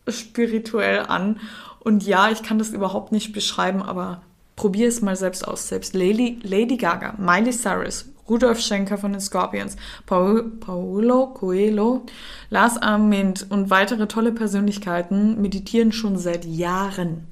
spirituell 0.08 1.00
an. 1.00 1.40
Und 1.80 2.06
ja, 2.06 2.30
ich 2.30 2.44
kann 2.44 2.60
das 2.60 2.72
überhaupt 2.72 3.12
nicht 3.12 3.32
beschreiben, 3.32 3.82
aber 3.82 4.22
probier 4.56 4.88
es 4.88 5.02
mal 5.02 5.16
selbst 5.16 5.48
aus. 5.48 5.70
Selbst 5.70 5.94
Lady, 5.94 6.40
Lady 6.44 6.78
Gaga, 6.78 7.16
Miley 7.18 7.52
Cyrus, 7.52 8.06
Rudolf 8.28 8.60
Schenker 8.60 8.98
von 8.98 9.14
den 9.14 9.22
Scorpions, 9.22 9.76
Paulo 10.06 11.28
Coelho, 11.28 12.06
Lars 12.50 12.78
Arment 12.78 13.48
und 13.50 13.70
weitere 13.70 14.08
tolle 14.08 14.32
Persönlichkeiten 14.32 15.42
meditieren 15.42 15.92
schon 15.92 16.18
seit 16.18 16.46
Jahren. 16.46 17.28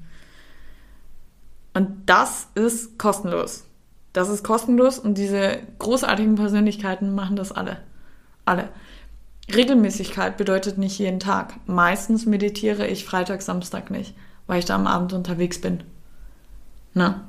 Und 1.74 2.06
das 2.06 2.48
ist 2.54 2.98
kostenlos. 2.98 3.67
Das 4.12 4.28
ist 4.28 4.42
kostenlos 4.42 4.98
und 4.98 5.18
diese 5.18 5.58
großartigen 5.78 6.34
Persönlichkeiten 6.34 7.14
machen 7.14 7.36
das 7.36 7.52
alle. 7.52 7.78
Alle. 8.44 8.68
Regelmäßigkeit 9.54 10.36
bedeutet 10.36 10.78
nicht 10.78 10.98
jeden 10.98 11.20
Tag. 11.20 11.54
Meistens 11.66 12.26
meditiere 12.26 12.86
ich 12.86 13.04
Freitag, 13.04 13.42
Samstag 13.42 13.90
nicht, 13.90 14.14
weil 14.46 14.58
ich 14.58 14.64
da 14.64 14.74
am 14.74 14.86
Abend 14.86 15.12
unterwegs 15.12 15.60
bin. 15.60 15.82
Na? 16.94 17.28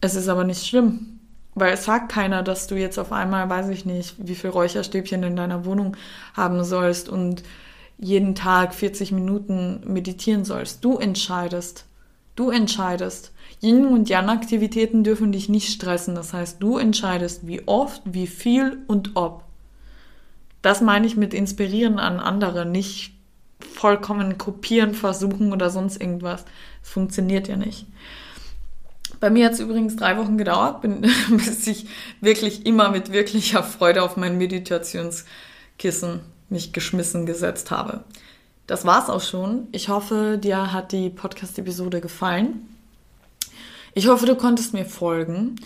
Es 0.00 0.14
ist 0.14 0.28
aber 0.28 0.44
nicht 0.44 0.66
schlimm, 0.66 1.20
weil 1.54 1.72
es 1.72 1.84
sagt 1.84 2.10
keiner, 2.10 2.42
dass 2.42 2.66
du 2.66 2.74
jetzt 2.74 2.98
auf 2.98 3.12
einmal, 3.12 3.48
weiß 3.48 3.68
ich 3.68 3.84
nicht, 3.84 4.14
wie 4.18 4.34
viel 4.34 4.50
Räucherstäbchen 4.50 5.22
in 5.22 5.36
deiner 5.36 5.64
Wohnung 5.64 5.96
haben 6.34 6.64
sollst 6.64 7.08
und 7.08 7.42
jeden 7.98 8.34
Tag 8.34 8.74
40 8.74 9.12
Minuten 9.12 9.82
meditieren 9.86 10.44
sollst. 10.44 10.84
Du 10.84 10.96
entscheidest. 10.96 11.84
Du 12.40 12.48
entscheidest. 12.48 13.32
Yin 13.60 13.84
und 13.84 14.08
Yang-Aktivitäten 14.08 15.04
dürfen 15.04 15.30
dich 15.30 15.50
nicht 15.50 15.70
stressen. 15.70 16.14
Das 16.14 16.32
heißt, 16.32 16.56
du 16.62 16.78
entscheidest, 16.78 17.46
wie 17.46 17.68
oft, 17.68 18.00
wie 18.06 18.26
viel 18.26 18.78
und 18.86 19.14
ob. 19.14 19.44
Das 20.62 20.80
meine 20.80 21.06
ich 21.06 21.18
mit 21.18 21.34
inspirieren 21.34 21.98
an 21.98 22.18
andere, 22.18 22.64
nicht 22.64 23.12
vollkommen 23.60 24.38
kopieren 24.38 24.94
versuchen 24.94 25.52
oder 25.52 25.68
sonst 25.68 26.00
irgendwas. 26.00 26.46
Das 26.80 26.90
funktioniert 26.90 27.46
ja 27.46 27.56
nicht. 27.56 27.84
Bei 29.20 29.28
mir 29.28 29.44
hat 29.44 29.52
es 29.52 29.60
übrigens 29.60 29.96
drei 29.96 30.16
Wochen 30.16 30.38
gedauert, 30.38 30.80
bin, 30.80 31.02
bis 31.28 31.66
ich 31.66 31.88
wirklich 32.22 32.64
immer 32.64 32.88
mit 32.88 33.12
wirklicher 33.12 33.62
Freude 33.62 34.02
auf 34.02 34.16
mein 34.16 34.38
Meditationskissen 34.38 36.20
mich 36.48 36.72
geschmissen 36.72 37.26
gesetzt 37.26 37.70
habe. 37.70 38.04
Das 38.70 38.84
war's 38.84 39.10
auch 39.10 39.20
schon. 39.20 39.66
Ich 39.72 39.88
hoffe, 39.88 40.38
dir 40.40 40.72
hat 40.72 40.92
die 40.92 41.10
Podcast-Episode 41.10 42.00
gefallen. 42.00 42.68
Ich 43.94 44.06
hoffe, 44.06 44.26
du 44.26 44.36
konntest 44.36 44.74
mir 44.74 44.84
folgen. 44.84 45.56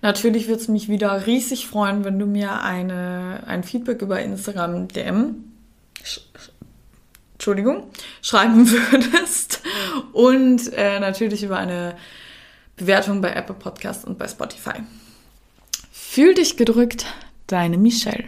Natürlich 0.00 0.48
würde 0.48 0.62
es 0.62 0.68
mich 0.68 0.88
wieder 0.88 1.26
riesig 1.26 1.66
freuen, 1.66 2.04
wenn 2.04 2.18
du 2.18 2.24
mir 2.24 2.62
eine, 2.62 3.42
ein 3.46 3.64
Feedback 3.64 4.00
über 4.00 4.18
Instagram 4.22 4.88
DM 4.88 5.44
Entschuldigung, 7.34 7.90
schreiben 8.22 8.66
würdest. 8.70 9.60
Und 10.14 10.72
äh, 10.72 11.00
natürlich 11.00 11.42
über 11.42 11.58
eine 11.58 11.94
Bewertung 12.76 13.20
bei 13.20 13.34
Apple 13.34 13.56
Podcast 13.56 14.06
und 14.06 14.16
bei 14.16 14.26
Spotify. 14.26 14.80
Fühl 15.92 16.32
dich 16.32 16.56
gedrückt, 16.56 17.04
deine 17.46 17.76
Michelle. 17.76 18.24